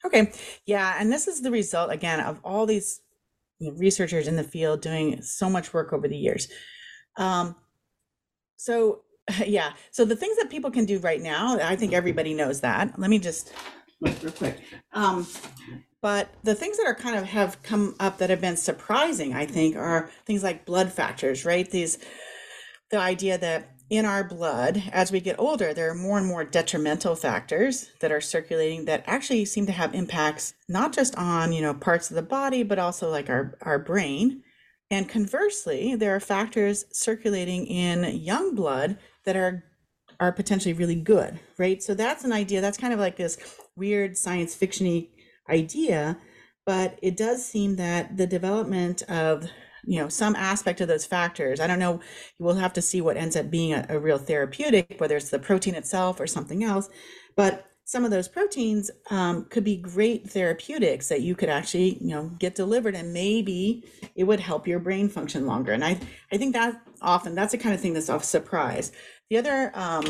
Okay. 0.04 0.32
Yeah 0.66 0.96
and 0.98 1.10
this 1.12 1.28
is 1.28 1.40
the 1.40 1.50
result 1.50 1.92
again 1.92 2.20
of 2.20 2.40
all 2.44 2.66
these 2.66 3.00
researchers 3.60 4.26
in 4.26 4.36
the 4.36 4.42
field 4.42 4.80
doing 4.80 5.22
so 5.22 5.48
much 5.48 5.72
work 5.72 5.92
over 5.92 6.08
the 6.08 6.16
years. 6.16 6.48
Um, 7.16 7.54
so 8.56 9.02
yeah. 9.46 9.72
So 9.90 10.04
the 10.04 10.16
things 10.16 10.36
that 10.38 10.50
people 10.50 10.70
can 10.70 10.84
do 10.84 10.98
right 10.98 11.20
now, 11.20 11.58
I 11.58 11.76
think 11.76 11.92
everybody 11.92 12.34
knows 12.34 12.60
that. 12.60 12.98
Let 12.98 13.10
me 13.10 13.18
just 13.18 13.52
look 14.00 14.22
real 14.22 14.32
quick. 14.32 14.60
Um, 14.92 15.26
But 16.02 16.34
the 16.42 16.56
things 16.56 16.78
that 16.78 16.86
are 16.86 16.96
kind 16.96 17.16
of 17.16 17.24
have 17.24 17.62
come 17.62 17.94
up 18.00 18.18
that 18.18 18.28
have 18.28 18.40
been 18.40 18.56
surprising, 18.56 19.34
I 19.34 19.46
think, 19.46 19.76
are 19.76 20.10
things 20.26 20.42
like 20.42 20.66
blood 20.66 20.92
factors, 20.92 21.44
right? 21.44 21.70
These, 21.70 21.98
the 22.90 22.98
idea 22.98 23.38
that 23.38 23.70
in 23.88 24.04
our 24.04 24.24
blood, 24.24 24.82
as 24.90 25.12
we 25.12 25.20
get 25.20 25.38
older, 25.38 25.72
there 25.72 25.90
are 25.90 25.94
more 25.94 26.18
and 26.18 26.26
more 26.26 26.44
detrimental 26.44 27.14
factors 27.14 27.90
that 28.00 28.10
are 28.10 28.20
circulating 28.20 28.86
that 28.86 29.04
actually 29.06 29.44
seem 29.44 29.66
to 29.66 29.72
have 29.72 29.94
impacts 29.94 30.54
not 30.68 30.92
just 30.92 31.14
on, 31.16 31.52
you 31.52 31.62
know, 31.62 31.74
parts 31.74 32.10
of 32.10 32.16
the 32.16 32.22
body, 32.22 32.64
but 32.64 32.80
also 32.80 33.08
like 33.08 33.30
our, 33.30 33.56
our 33.62 33.78
brain. 33.78 34.42
And 34.90 35.08
conversely, 35.08 35.94
there 35.94 36.16
are 36.16 36.20
factors 36.20 36.84
circulating 36.90 37.66
in 37.66 38.16
young 38.16 38.56
blood 38.56 38.98
that 39.24 39.36
are 39.36 39.64
are 40.20 40.32
potentially 40.32 40.72
really 40.72 40.94
good, 40.94 41.40
right? 41.58 41.82
So 41.82 41.94
that's 41.94 42.24
an 42.24 42.32
idea. 42.32 42.60
That's 42.60 42.78
kind 42.78 42.92
of 42.92 43.00
like 43.00 43.16
this 43.16 43.38
weird 43.76 44.16
science 44.16 44.54
fictiony 44.54 45.08
idea, 45.50 46.18
but 46.64 46.98
it 47.02 47.16
does 47.16 47.44
seem 47.44 47.76
that 47.76 48.16
the 48.16 48.26
development 48.26 49.02
of 49.02 49.48
you 49.84 50.00
know 50.00 50.08
some 50.08 50.36
aspect 50.36 50.80
of 50.80 50.88
those 50.88 51.04
factors 51.04 51.58
i 51.58 51.66
don't 51.66 51.80
know 51.80 52.00
we'll 52.38 52.54
have 52.54 52.72
to 52.72 52.82
see 52.82 53.00
what 53.00 53.16
ends 53.16 53.34
up 53.34 53.50
being 53.50 53.72
a, 53.72 53.84
a 53.88 53.98
real 53.98 54.18
therapeutic 54.18 54.94
whether 54.98 55.16
it's 55.16 55.30
the 55.30 55.38
protein 55.38 55.74
itself 55.74 56.20
or 56.20 56.26
something 56.26 56.62
else 56.62 56.88
but 57.36 57.66
some 57.84 58.04
of 58.04 58.12
those 58.12 58.28
proteins 58.28 58.92
um, 59.10 59.44
could 59.50 59.64
be 59.64 59.76
great 59.76 60.30
therapeutics 60.30 61.08
that 61.08 61.20
you 61.20 61.34
could 61.34 61.48
actually 61.48 61.98
you 62.00 62.10
know 62.10 62.30
get 62.38 62.54
delivered 62.54 62.94
and 62.94 63.12
maybe 63.12 63.84
it 64.14 64.24
would 64.24 64.40
help 64.40 64.68
your 64.68 64.78
brain 64.78 65.08
function 65.08 65.46
longer 65.46 65.72
and 65.72 65.84
i 65.84 65.98
i 66.32 66.36
think 66.36 66.54
that 66.54 66.80
often 67.00 67.34
that's 67.34 67.52
the 67.52 67.58
kind 67.58 67.74
of 67.74 67.80
thing 67.80 67.92
that's 67.92 68.08
a 68.08 68.20
surprise 68.20 68.92
the 69.32 69.38
other 69.38 69.72
um, 69.72 70.04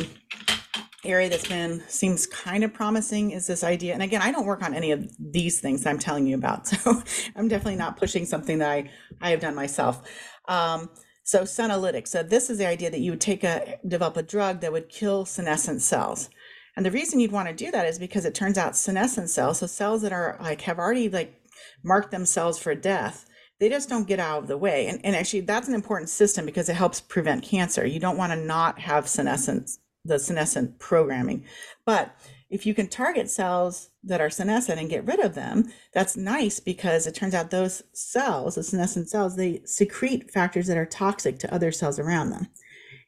area 1.05 1.31
that's 1.31 1.47
been 1.47 1.81
seems 1.87 2.27
kind 2.27 2.65
of 2.65 2.75
promising 2.75 3.31
is 3.31 3.47
this 3.47 3.63
idea 3.63 3.95
and 3.95 4.03
again 4.03 4.21
i 4.21 4.33
don't 4.33 4.47
work 4.47 4.65
on 4.65 4.75
any 4.75 4.91
of 4.91 5.09
these 5.21 5.61
things 5.61 5.87
i'm 5.87 5.99
telling 5.99 6.27
you 6.27 6.35
about 6.35 6.67
so 6.67 7.01
i'm 7.37 7.47
definitely 7.47 7.77
not 7.77 7.97
pushing 7.97 8.25
something 8.25 8.59
that 8.59 8.69
i 8.69 8.91
i 9.21 9.31
have 9.31 9.39
done 9.39 9.55
myself. 9.55 10.03
Um, 10.49 10.91
so 11.23 11.43
senolytics 11.43 12.09
so 12.09 12.25
this 12.25 12.51
is 12.51 12.59
the 12.59 12.67
idea 12.67 12.91
that 12.91 12.99
you 12.99 13.13
would 13.13 13.21
take 13.21 13.45
a 13.45 13.79
develop 13.87 14.17
a 14.17 14.25
drug 14.25 14.61
that 14.61 14.73
would 14.73 14.89
kill 14.89 15.25
senescent 15.25 15.83
cells. 15.83 16.29
And 16.77 16.85
the 16.85 16.91
reason 16.91 17.21
you'd 17.21 17.31
want 17.31 17.47
to 17.47 17.55
do 17.55 17.71
that 17.71 17.87
is 17.87 18.01
because 18.01 18.25
it 18.25 18.35
turns 18.35 18.59
out 18.59 18.77
senescent 18.77 19.31
cells 19.31 19.61
so 19.61 19.69
cells 19.69 20.03
that 20.03 20.13
are 20.13 20.37
like 20.41 20.63
have 20.63 20.81
already 20.81 21.09
like 21.09 21.41
marked 21.85 22.11
themselves 22.11 22.59
for 22.59 22.75
death 22.75 23.25
they 23.63 23.69
just 23.69 23.89
don't 23.89 24.09
get 24.09 24.19
out 24.19 24.43
of 24.43 24.49
the 24.49 24.59
way 24.59 24.89
and, 24.89 25.01
and 25.05 25.15
actually 25.15 25.41
that's 25.41 25.69
an 25.69 25.75
important 25.75 26.11
system 26.11 26.45
because 26.45 26.69
it 26.69 26.75
helps 26.75 27.01
prevent 27.01 27.45
cancer 27.45 27.87
you 27.87 28.01
don't 28.01 28.19
want 28.19 28.33
to 28.33 28.37
not 28.37 28.81
have 28.81 29.07
senescent 29.07 29.79
the 30.05 30.19
senescent 30.19 30.79
programming. 30.79 31.45
But 31.85 32.15
if 32.51 32.67
you 32.67 32.75
can 32.75 32.89
target 32.89 33.31
cells 33.31 33.91
that 34.05 34.21
are 34.21 34.31
senescent 34.31 34.79
and 34.79 34.91
get 34.91 35.07
rid 35.07 35.21
of 35.21 35.35
them, 35.35 35.73
that's 35.93 36.17
nice 36.17 36.61
because 36.61 37.07
it 37.07 37.15
turns 37.15 37.35
out 37.35 37.51
those 37.51 37.83
cells, 37.93 38.57
the 38.57 38.63
senescent 38.63 39.09
cells, 39.09 39.37
they 39.37 39.63
secrete 39.65 40.31
factors 40.31 40.67
that 40.67 40.77
are 40.77 40.87
toxic 40.87 41.39
to 41.39 41.55
other 41.55 41.73
cells 41.73 41.99
around 41.99 42.31
them. 42.31 42.49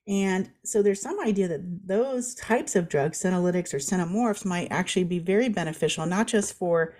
And 0.06 0.50
so 0.64 0.82
there's 0.82 1.00
some 1.00 1.18
idea 1.20 1.48
that 1.48 1.86
those 1.86 2.34
types 2.34 2.76
of 2.76 2.88
drugs, 2.88 3.22
senolytics 3.22 3.72
or 3.72 3.78
senomorphs, 3.78 4.44
might 4.44 4.68
actually 4.70 5.04
be 5.04 5.18
very 5.18 5.48
beneficial, 5.48 6.04
not 6.06 6.26
just 6.26 6.54
for 6.54 6.94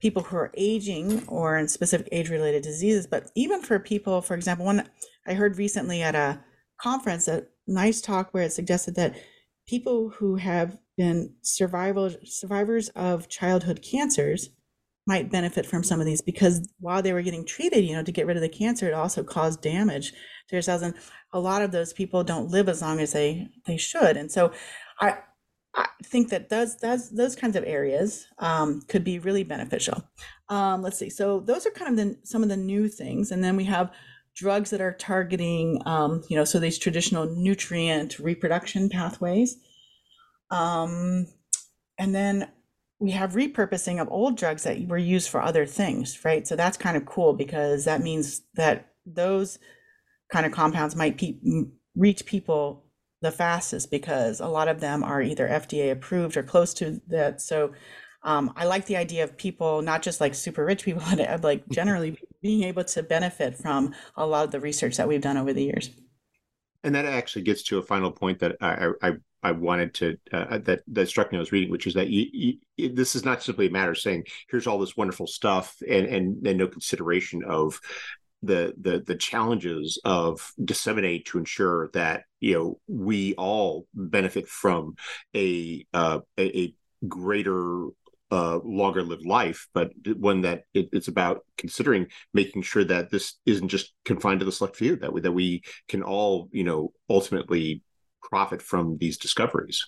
people 0.00 0.22
who 0.22 0.36
are 0.36 0.52
aging 0.56 1.26
or 1.26 1.58
in 1.58 1.68
specific 1.68 2.08
age 2.12 2.30
related 2.30 2.62
diseases, 2.62 3.06
but 3.06 3.30
even 3.34 3.62
for 3.62 3.78
people, 3.78 4.22
for 4.22 4.34
example, 4.34 4.64
one 4.64 4.88
I 5.26 5.34
heard 5.34 5.58
recently 5.58 6.02
at 6.02 6.14
a 6.14 6.40
conference 6.80 7.28
a 7.28 7.44
nice 7.66 8.00
talk 8.00 8.32
where 8.32 8.44
it 8.44 8.52
suggested 8.52 8.94
that 8.96 9.16
people 9.68 10.10
who 10.10 10.36
have 10.36 10.78
been 10.96 11.34
survival 11.42 12.10
survivors 12.24 12.88
of 12.90 13.28
childhood 13.28 13.82
cancers 13.82 14.50
might 15.06 15.30
benefit 15.30 15.66
from 15.66 15.82
some 15.82 16.00
of 16.00 16.06
these 16.06 16.20
because 16.20 16.68
while 16.78 17.02
they 17.02 17.12
were 17.12 17.22
getting 17.22 17.44
treated, 17.44 17.84
you 17.84 17.94
know, 17.94 18.02
to 18.02 18.12
get 18.12 18.26
rid 18.26 18.36
of 18.36 18.42
the 18.42 18.48
cancer, 18.48 18.86
it 18.86 18.94
also 18.94 19.22
caused 19.22 19.62
damage 19.62 20.10
to 20.10 20.16
their 20.50 20.62
cells. 20.62 20.82
And 20.82 20.94
a 21.32 21.40
lot 21.40 21.62
of 21.62 21.72
those 21.72 21.92
people 21.92 22.22
don't 22.22 22.50
live 22.50 22.68
as 22.68 22.82
long 22.82 23.00
as 23.00 23.12
they 23.12 23.48
they 23.66 23.76
should. 23.76 24.16
And 24.16 24.30
so 24.30 24.52
I 25.00 25.18
I 25.80 26.02
think 26.04 26.30
that 26.30 26.48
those 26.48 26.76
those 26.78 27.10
those 27.10 27.36
kinds 27.36 27.56
of 27.56 27.64
areas 27.64 28.26
um, 28.38 28.82
could 28.88 29.04
be 29.04 29.18
really 29.18 29.44
beneficial. 29.44 30.02
Um, 30.48 30.82
let's 30.82 30.98
see. 30.98 31.10
So 31.10 31.40
those 31.40 31.66
are 31.66 31.70
kind 31.70 31.90
of 31.90 31.96
the, 31.96 32.18
some 32.24 32.42
of 32.42 32.48
the 32.48 32.56
new 32.56 32.88
things, 32.88 33.30
and 33.30 33.42
then 33.42 33.56
we 33.56 33.64
have 33.64 33.92
drugs 34.34 34.70
that 34.70 34.80
are 34.80 34.92
targeting, 34.92 35.82
um, 35.86 36.22
you 36.28 36.36
know, 36.36 36.44
so 36.44 36.58
these 36.58 36.78
traditional 36.78 37.26
nutrient 37.26 38.18
reproduction 38.18 38.88
pathways. 38.88 39.56
Um, 40.50 41.26
and 41.98 42.14
then 42.14 42.50
we 42.98 43.10
have 43.10 43.32
repurposing 43.32 44.00
of 44.00 44.08
old 44.10 44.36
drugs 44.36 44.62
that 44.64 44.86
were 44.88 44.98
used 44.98 45.28
for 45.28 45.42
other 45.42 45.66
things, 45.66 46.24
right? 46.24 46.46
So 46.46 46.56
that's 46.56 46.76
kind 46.76 46.96
of 46.96 47.06
cool 47.06 47.32
because 47.32 47.84
that 47.84 48.02
means 48.02 48.42
that 48.54 48.92
those 49.06 49.58
kind 50.32 50.46
of 50.46 50.52
compounds 50.52 50.96
might 50.96 51.18
pe- 51.18 51.40
reach 51.96 52.24
people 52.26 52.84
the 53.20 53.30
fastest 53.30 53.90
because 53.90 54.40
a 54.40 54.46
lot 54.46 54.68
of 54.68 54.80
them 54.80 55.02
are 55.02 55.20
either 55.22 55.48
FDA 55.48 55.92
approved 55.92 56.36
or 56.36 56.42
close 56.42 56.72
to 56.74 57.00
that. 57.08 57.40
So 57.40 57.72
um, 58.22 58.52
I 58.56 58.64
like 58.64 58.86
the 58.86 58.96
idea 58.96 59.24
of 59.24 59.36
people, 59.36 59.82
not 59.82 60.02
just 60.02 60.20
like 60.20 60.34
super 60.34 60.64
rich 60.64 60.84
people, 60.84 61.02
but 61.16 61.42
like 61.42 61.68
generally 61.68 62.18
being 62.42 62.64
able 62.64 62.84
to 62.84 63.02
benefit 63.02 63.56
from 63.56 63.94
a 64.16 64.26
lot 64.26 64.44
of 64.44 64.50
the 64.50 64.60
research 64.60 64.96
that 64.96 65.08
we've 65.08 65.20
done 65.20 65.36
over 65.36 65.52
the 65.52 65.64
years. 65.64 65.90
And 66.82 66.94
that 66.94 67.04
actually 67.04 67.42
gets 67.42 67.62
to 67.64 67.78
a 67.78 67.82
final 67.82 68.10
point 68.10 68.38
that 68.38 68.56
I 68.62 68.92
I, 69.02 69.12
I 69.42 69.52
wanted 69.52 69.92
to 69.94 70.16
uh, 70.32 70.58
that 70.58 70.80
that 70.88 71.08
struck 71.08 71.30
me 71.30 71.36
I 71.36 71.40
was 71.40 71.52
reading, 71.52 71.70
which 71.70 71.86
is 71.86 71.92
that 71.92 72.08
you, 72.08 72.56
you, 72.78 72.94
this 72.94 73.14
is 73.14 73.22
not 73.22 73.42
simply 73.42 73.66
a 73.66 73.70
matter 73.70 73.90
of 73.90 73.98
saying 73.98 74.24
here's 74.48 74.66
all 74.66 74.78
this 74.78 74.96
wonderful 74.96 75.26
stuff 75.26 75.76
and 75.86 76.06
and, 76.06 76.46
and 76.46 76.58
no 76.58 76.68
consideration 76.68 77.42
of 77.44 77.78
the 78.42 78.74
the 78.80 79.02
the 79.06 79.16
challenges 79.16 80.00
of 80.04 80.52
disseminate 80.64 81.26
to 81.26 81.38
ensure 81.38 81.90
that 81.92 82.24
you 82.40 82.54
know 82.54 82.80
we 82.88 83.34
all 83.34 83.86
benefit 83.94 84.48
from 84.48 84.94
a 85.34 85.84
uh, 85.92 86.20
a, 86.38 86.58
a 86.58 86.74
greater 87.06 87.86
uh, 88.30 88.58
longer 88.64 89.02
lived 89.02 89.26
life, 89.26 89.68
but 89.74 89.90
one 90.16 90.42
that 90.42 90.62
it, 90.72 90.88
it's 90.92 91.08
about 91.08 91.44
considering 91.56 92.06
making 92.32 92.62
sure 92.62 92.84
that 92.84 93.10
this 93.10 93.34
isn't 93.44 93.68
just 93.68 93.92
confined 94.04 94.40
to 94.40 94.46
the 94.46 94.52
select 94.52 94.76
few 94.76 94.96
that 94.96 95.12
we, 95.12 95.20
that 95.20 95.32
we 95.32 95.62
can 95.88 96.02
all 96.02 96.48
you 96.52 96.64
know 96.64 96.92
ultimately 97.08 97.82
profit 98.22 98.62
from 98.62 98.96
these 98.98 99.18
discoveries. 99.18 99.84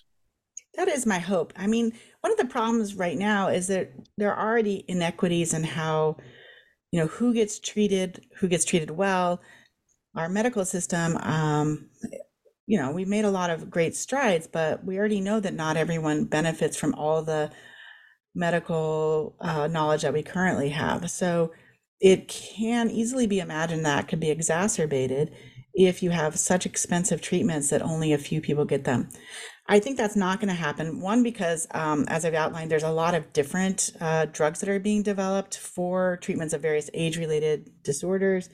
That 0.75 0.87
is 0.87 1.05
my 1.05 1.19
hope. 1.19 1.53
I 1.55 1.67
mean, 1.67 1.93
one 2.21 2.31
of 2.31 2.37
the 2.37 2.45
problems 2.45 2.95
right 2.95 3.17
now 3.17 3.47
is 3.47 3.67
that 3.67 3.91
there 4.17 4.33
are 4.33 4.49
already 4.49 4.83
inequities 4.87 5.53
in 5.53 5.63
how 5.63 6.17
you 6.93 6.99
know 6.99 7.07
who 7.07 7.33
gets 7.33 7.59
treated, 7.59 8.23
who 8.37 8.47
gets 8.47 8.63
treated 8.63 8.91
well. 8.91 9.41
Our 10.15 10.29
medical 10.29 10.63
system, 10.63 11.17
um, 11.17 11.89
you 12.67 12.79
know, 12.79 12.91
we've 12.91 13.07
made 13.07 13.25
a 13.25 13.31
lot 13.31 13.49
of 13.49 13.71
great 13.71 13.95
strides, 13.95 14.45
but 14.45 14.85
we 14.85 14.99
already 14.99 15.19
know 15.19 15.39
that 15.39 15.55
not 15.55 15.75
everyone 15.75 16.25
benefits 16.25 16.77
from 16.77 16.93
all 16.93 17.23
the 17.23 17.49
medical 18.35 19.35
uh, 19.41 19.65
knowledge 19.65 20.03
that 20.03 20.13
we 20.13 20.21
currently 20.21 20.69
have. 20.69 21.09
So 21.09 21.51
it 21.99 22.27
can 22.27 22.91
easily 22.91 23.25
be 23.25 23.39
imagined 23.39 23.87
that 23.87 24.07
could 24.07 24.19
be 24.19 24.29
exacerbated 24.29 25.35
if 25.73 26.03
you 26.03 26.11
have 26.11 26.37
such 26.37 26.67
expensive 26.67 27.21
treatments 27.21 27.71
that 27.71 27.81
only 27.81 28.13
a 28.13 28.19
few 28.19 28.39
people 28.39 28.65
get 28.65 28.83
them. 28.83 29.09
I 29.67 29.79
think 29.79 29.97
that's 29.97 30.15
not 30.15 30.39
going 30.39 30.49
to 30.49 30.53
happen. 30.55 30.99
One, 30.99 31.23
because 31.23 31.67
um, 31.71 32.05
as 32.09 32.25
I've 32.25 32.33
outlined, 32.33 32.69
there's 32.69 32.83
a 32.83 32.91
lot 32.91 33.15
of 33.15 33.31
different 33.31 33.91
uh, 34.01 34.25
drugs 34.25 34.59
that 34.59 34.67
are 34.67 34.79
being 34.79 35.03
developed 35.03 35.57
for 35.57 36.17
treatments 36.21 36.53
of 36.53 36.61
various 36.61 36.89
age 36.93 37.17
related 37.17 37.71
disorders. 37.81 38.49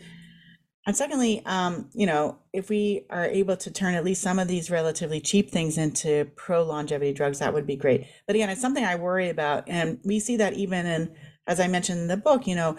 And 0.85 0.95
secondly, 0.95 1.41
um, 1.45 1.89
you 1.93 2.05
know, 2.05 2.37
if 2.53 2.69
we 2.69 3.05
are 3.09 3.25
able 3.25 3.57
to 3.57 3.71
turn 3.71 3.95
at 3.95 4.05
least 4.05 4.21
some 4.21 4.39
of 4.39 4.47
these 4.47 4.71
relatively 4.71 5.19
cheap 5.19 5.51
things 5.51 5.77
into 5.77 6.25
pro 6.35 6.63
longevity 6.63 7.13
drugs, 7.13 7.39
that 7.39 7.53
would 7.53 7.67
be 7.67 7.75
great. 7.75 8.05
But 8.27 8.35
again, 8.35 8.49
it's 8.49 8.61
something 8.61 8.83
I 8.83 8.95
worry 8.95 9.29
about. 9.29 9.67
And 9.67 9.99
we 10.03 10.19
see 10.19 10.37
that 10.37 10.53
even 10.53 10.85
in, 10.85 11.15
as 11.47 11.59
I 11.59 11.67
mentioned 11.67 12.01
in 12.01 12.07
the 12.07 12.17
book, 12.17 12.47
you 12.47 12.55
know, 12.55 12.77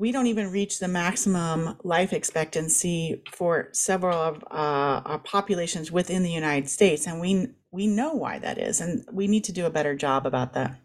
we 0.00 0.12
don't 0.12 0.26
even 0.26 0.50
reach 0.50 0.78
the 0.78 0.88
maximum 0.88 1.76
life 1.84 2.14
expectancy 2.14 3.22
for 3.30 3.68
several 3.72 4.16
of 4.16 4.42
uh, 4.44 5.02
our 5.04 5.18
populations 5.18 5.92
within 5.92 6.22
the 6.22 6.32
United 6.32 6.70
States. 6.70 7.06
And 7.06 7.20
we, 7.20 7.48
we 7.70 7.86
know 7.86 8.14
why 8.14 8.38
that 8.38 8.56
is. 8.56 8.80
And 8.80 9.04
we 9.12 9.28
need 9.28 9.44
to 9.44 9.52
do 9.52 9.66
a 9.66 9.70
better 9.70 9.94
job 9.94 10.26
about 10.26 10.54
that. 10.54 10.80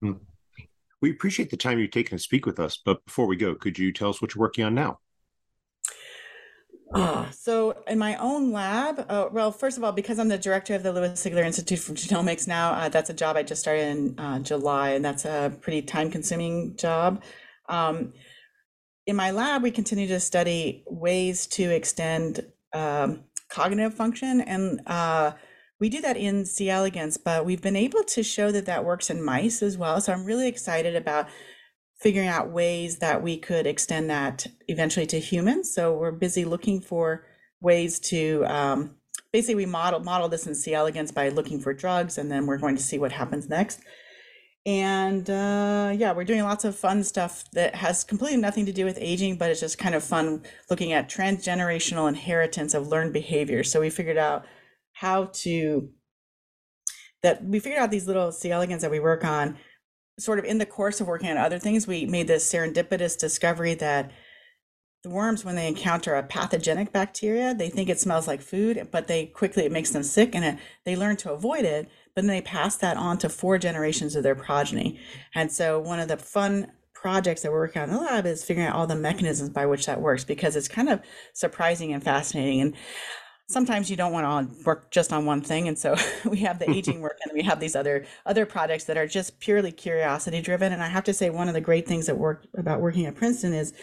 Hmm. 0.00 0.12
We 1.02 1.10
appreciate 1.10 1.50
the 1.50 1.56
time 1.56 1.80
you've 1.80 1.90
taken 1.90 2.16
to 2.16 2.22
speak 2.22 2.46
with 2.46 2.60
us. 2.60 2.78
But 2.82 3.04
before 3.04 3.26
we 3.26 3.34
go, 3.34 3.56
could 3.56 3.76
you 3.76 3.92
tell 3.92 4.08
us 4.08 4.22
what 4.22 4.34
you're 4.34 4.40
working 4.40 4.64
on 4.64 4.74
now? 4.74 5.00
Uh, 6.94 7.28
so 7.30 7.82
in 7.88 7.98
my 7.98 8.14
own 8.16 8.52
lab, 8.52 9.04
uh, 9.08 9.28
well, 9.32 9.50
first 9.50 9.78
of 9.78 9.82
all, 9.82 9.90
because 9.90 10.20
I'm 10.20 10.28
the 10.28 10.38
director 10.38 10.76
of 10.76 10.84
the 10.84 10.92
Lewis 10.92 11.20
Sigler 11.20 11.44
Institute 11.44 11.80
for 11.80 11.94
Genomics 11.94 12.46
now, 12.46 12.70
uh, 12.70 12.88
that's 12.88 13.10
a 13.10 13.14
job 13.14 13.36
I 13.36 13.42
just 13.42 13.62
started 13.62 13.88
in 13.88 14.18
uh, 14.20 14.38
July, 14.38 14.90
and 14.90 15.04
that's 15.04 15.24
a 15.24 15.52
pretty 15.60 15.82
time-consuming 15.82 16.76
job. 16.76 17.20
Um, 17.68 18.12
in 19.06 19.16
my 19.16 19.30
lab, 19.30 19.62
we 19.62 19.70
continue 19.70 20.08
to 20.08 20.20
study 20.20 20.84
ways 20.86 21.46
to 21.48 21.70
extend 21.70 22.46
um, 22.72 23.24
cognitive 23.48 23.94
function, 23.94 24.40
and 24.40 24.80
uh, 24.86 25.32
we 25.80 25.88
do 25.88 26.00
that 26.00 26.16
in 26.16 26.44
C. 26.44 26.70
elegans, 26.70 27.16
but 27.16 27.44
we've 27.44 27.60
been 27.62 27.76
able 27.76 28.02
to 28.04 28.22
show 28.22 28.50
that 28.50 28.66
that 28.66 28.84
works 28.84 29.10
in 29.10 29.22
mice 29.22 29.62
as 29.62 29.76
well. 29.76 30.00
So 30.00 30.12
I'm 30.12 30.24
really 30.24 30.48
excited 30.48 30.96
about 30.96 31.28
figuring 32.00 32.28
out 32.28 32.50
ways 32.50 32.98
that 32.98 33.22
we 33.22 33.36
could 33.36 33.66
extend 33.66 34.10
that 34.10 34.46
eventually 34.68 35.06
to 35.06 35.20
humans. 35.20 35.72
So 35.72 35.96
we're 35.96 36.12
busy 36.12 36.44
looking 36.44 36.80
for 36.80 37.26
ways 37.60 37.98
to 38.00 38.44
um, 38.46 38.96
basically 39.32 39.54
we 39.54 39.66
model 39.66 40.00
model 40.00 40.28
this 40.28 40.46
in 40.46 40.54
C. 40.54 40.74
elegans 40.74 41.12
by 41.12 41.28
looking 41.28 41.60
for 41.60 41.74
drugs, 41.74 42.16
and 42.18 42.30
then 42.30 42.46
we're 42.46 42.58
going 42.58 42.76
to 42.76 42.82
see 42.82 42.98
what 42.98 43.12
happens 43.12 43.48
next. 43.48 43.80
And 44.66 45.28
uh, 45.28 45.92
yeah, 45.94 46.12
we're 46.12 46.24
doing 46.24 46.42
lots 46.42 46.64
of 46.64 46.74
fun 46.74 47.04
stuff 47.04 47.44
that 47.52 47.74
has 47.74 48.02
completely 48.02 48.38
nothing 48.38 48.64
to 48.66 48.72
do 48.72 48.86
with 48.86 48.98
aging, 49.00 49.36
but 49.36 49.50
it's 49.50 49.60
just 49.60 49.76
kind 49.76 49.94
of 49.94 50.02
fun 50.02 50.42
looking 50.70 50.92
at 50.92 51.10
transgenerational 51.10 52.08
inheritance 52.08 52.72
of 52.72 52.88
learned 52.88 53.12
behavior. 53.12 53.62
So 53.62 53.80
we 53.80 53.90
figured 53.90 54.16
out 54.16 54.46
how 54.94 55.26
to 55.32 55.90
that 57.22 57.44
we 57.44 57.58
figured 57.58 57.80
out 57.80 57.90
these 57.90 58.06
little 58.06 58.32
C. 58.32 58.50
elegans 58.50 58.82
that 58.82 58.90
we 58.90 59.00
work 59.00 59.24
on 59.24 59.58
sort 60.18 60.38
of 60.38 60.44
in 60.44 60.58
the 60.58 60.66
course 60.66 61.00
of 61.00 61.06
working 61.06 61.30
on 61.30 61.36
other 61.36 61.58
things, 61.58 61.86
we 61.86 62.06
made 62.06 62.28
this 62.28 62.50
serendipitous 62.50 63.18
discovery 63.18 63.74
that 63.74 64.10
the 65.02 65.10
worms, 65.10 65.44
when 65.44 65.54
they 65.54 65.68
encounter 65.68 66.14
a 66.14 66.22
pathogenic 66.22 66.92
bacteria, 66.92 67.54
they 67.54 67.68
think 67.68 67.88
it 67.88 68.00
smells 68.00 68.26
like 68.26 68.40
food, 68.40 68.88
but 68.90 69.06
they 69.06 69.26
quickly, 69.26 69.64
it 69.64 69.72
makes 69.72 69.90
them 69.90 70.02
sick 70.02 70.34
and 70.34 70.44
it, 70.44 70.58
they 70.84 70.96
learn 70.96 71.16
to 71.16 71.32
avoid 71.32 71.64
it. 71.64 71.88
But 72.14 72.22
then 72.22 72.28
they 72.28 72.42
pass 72.42 72.76
that 72.76 72.96
on 72.96 73.18
to 73.18 73.28
four 73.28 73.58
generations 73.58 74.14
of 74.14 74.22
their 74.22 74.34
progeny. 74.34 75.00
And 75.34 75.50
so 75.50 75.80
one 75.80 75.98
of 75.98 76.08
the 76.08 76.16
fun 76.16 76.70
projects 76.94 77.42
that 77.42 77.52
we're 77.52 77.58
working 77.58 77.82
on 77.82 77.90
in 77.90 77.96
the 77.96 78.00
lab 78.00 78.24
is 78.24 78.44
figuring 78.44 78.68
out 78.68 78.76
all 78.76 78.86
the 78.86 78.94
mechanisms 78.94 79.50
by 79.50 79.66
which 79.66 79.86
that 79.86 80.00
works 80.00 80.24
because 80.24 80.56
it's 80.56 80.68
kind 80.68 80.88
of 80.88 81.00
surprising 81.34 81.92
and 81.92 82.02
fascinating. 82.02 82.60
And 82.60 82.74
sometimes 83.48 83.90
you 83.90 83.96
don't 83.96 84.12
want 84.12 84.48
to 84.50 84.64
work 84.64 84.90
just 84.90 85.12
on 85.12 85.26
one 85.26 85.40
thing 85.40 85.68
and 85.68 85.78
so 85.78 85.94
we 86.24 86.38
have 86.38 86.58
the 86.58 86.70
aging 86.76 87.00
work 87.00 87.18
and 87.24 87.32
we 87.34 87.42
have 87.42 87.60
these 87.60 87.76
other 87.76 88.06
other 88.24 88.46
projects 88.46 88.84
that 88.84 88.96
are 88.96 89.06
just 89.06 89.38
purely 89.38 89.70
curiosity 89.70 90.40
driven 90.40 90.72
and 90.72 90.82
i 90.82 90.88
have 90.88 91.04
to 91.04 91.12
say 91.12 91.28
one 91.28 91.48
of 91.48 91.54
the 91.54 91.60
great 91.60 91.86
things 91.86 92.06
that 92.06 92.16
work 92.16 92.46
about 92.56 92.80
working 92.80 93.06
at 93.06 93.14
princeton 93.14 93.52
is 93.52 93.74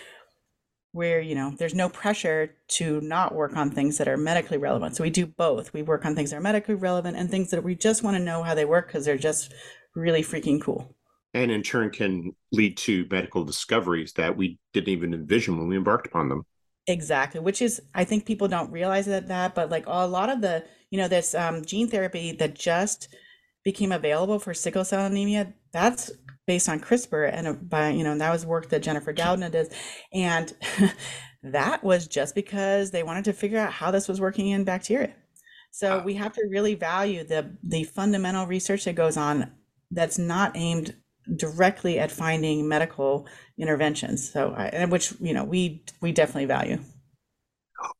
where 0.94 1.22
you 1.22 1.36
know 1.36 1.54
there's 1.58 1.74
no 1.74 1.90
pressure 1.90 2.56
to 2.68 3.00
not 3.02 3.34
work 3.34 3.56
on 3.56 3.72
things 3.72 3.98
that 3.98 4.08
are 4.08 4.18
medically 4.18 4.58
relevant. 4.58 4.96
So 4.96 5.04
we 5.04 5.10
do 5.10 5.26
both. 5.26 5.74
We 5.74 5.82
work 5.82 6.06
on 6.06 6.16
things 6.16 6.32
that 6.32 6.38
are 6.38 6.42
medically 6.42 6.76
relevant 6.76 7.18
and 7.18 7.30
things 7.30 7.52
that 7.52 7.64
we 7.64 7.76
just 7.76 8.04
want 8.04 8.18
to 8.18 8.24
know 8.24 8.44
how 8.44 8.54
they 8.54 8.66
work 8.66 8.88
because 8.88 9.06
they're 9.06 9.18
just 9.18 9.54
really 9.96 10.24
freaking 10.24 10.62
cool. 10.62 10.96
And 11.34 11.50
in 11.50 11.64
turn 11.64 11.92
can 11.92 12.36
lead 12.52 12.76
to 12.78 13.08
medical 13.10 13.46
discoveries 13.46 14.14
that 14.14 14.36
we 14.36 14.60
didn't 14.74 14.90
even 14.90 15.14
envision 15.14 15.58
when 15.58 15.68
we 15.68 15.78
embarked 15.78 16.08
upon 16.08 16.28
them. 16.28 16.46
Exactly, 16.88 17.40
which 17.40 17.62
is 17.62 17.82
I 17.94 18.04
think 18.04 18.26
people 18.26 18.48
don't 18.48 18.72
realize 18.72 19.06
that 19.06 19.28
that, 19.28 19.56
but 19.56 19.70
like 19.70 19.86
a 19.88 20.08
lot 20.08 20.30
of 20.30 20.42
the 20.42 20.66
you 20.90 20.98
know 20.98 21.08
this 21.08 21.34
um, 21.36 21.64
gene 21.64 21.88
therapy 21.88 22.34
that 22.34 22.56
just 22.56 23.08
became 23.64 23.92
available 23.92 24.40
for 24.40 24.54
sickle 24.54 24.84
cell 24.84 25.06
anemia, 25.06 25.54
that's 25.72 26.12
based 26.48 26.68
on 26.68 26.80
CRISPR 26.80 27.32
and 27.32 27.48
uh, 27.48 27.54
by 27.54 27.90
you 27.90 28.04
know 28.04 28.18
that 28.18 28.32
was 28.32 28.46
work 28.46 28.70
that 28.70 28.82
Jennifer 28.82 29.14
Doudna 29.14 29.52
does, 29.52 29.70
and 30.14 30.54
that 31.44 31.84
was 31.84 32.08
just 32.08 32.36
because 32.36 32.92
they 32.92 33.04
wanted 33.04 33.26
to 33.26 33.34
figure 33.34 33.60
out 33.60 33.74
how 33.74 33.92
this 33.92 34.08
was 34.08 34.22
working 34.22 34.50
in 34.50 34.64
bacteria. 34.64 35.14
So 35.72 35.98
wow. 35.98 36.04
we 36.04 36.14
have 36.16 36.34
to 36.34 36.48
really 36.50 36.76
value 36.76 37.24
the 37.24 37.56
the 37.64 37.84
fundamental 37.84 38.46
research 38.46 38.86
that 38.86 38.96
goes 38.96 39.18
on 39.18 39.52
that's 39.92 40.18
not 40.18 40.52
aimed 40.56 40.96
directly 41.36 42.00
at 42.00 42.12
finding 42.12 42.68
medical 42.68 43.28
interventions. 43.58 44.32
So, 44.32 44.54
I, 44.54 44.86
which 44.86 45.14
you 45.20 45.34
know 45.34 45.44
we 45.44 45.84
we 46.02 46.12
definitely 46.12 46.46
value. 46.46 46.80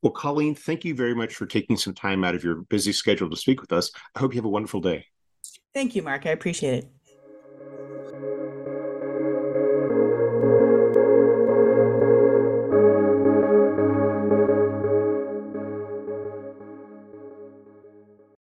Well, 0.02 0.12
Coleen, 0.12 0.56
thank 0.56 0.84
you 0.84 0.94
very 0.94 1.14
much 1.14 1.34
for 1.34 1.46
taking 1.46 1.76
some 1.76 1.94
time 1.94 2.22
out 2.22 2.36
of 2.36 2.44
your 2.44 2.56
busy 2.62 2.92
schedule 2.92 3.28
to 3.28 3.36
speak 3.36 3.60
with 3.60 3.72
us. 3.72 3.90
I 4.14 4.20
hope 4.20 4.32
you 4.32 4.38
have 4.38 4.44
a 4.44 4.48
wonderful 4.50 4.80
day. 4.80 5.06
Thank 5.74 5.94
you, 5.94 6.02
Mark. 6.02 6.26
I 6.26 6.30
appreciate 6.30 6.74
it. 6.74 7.01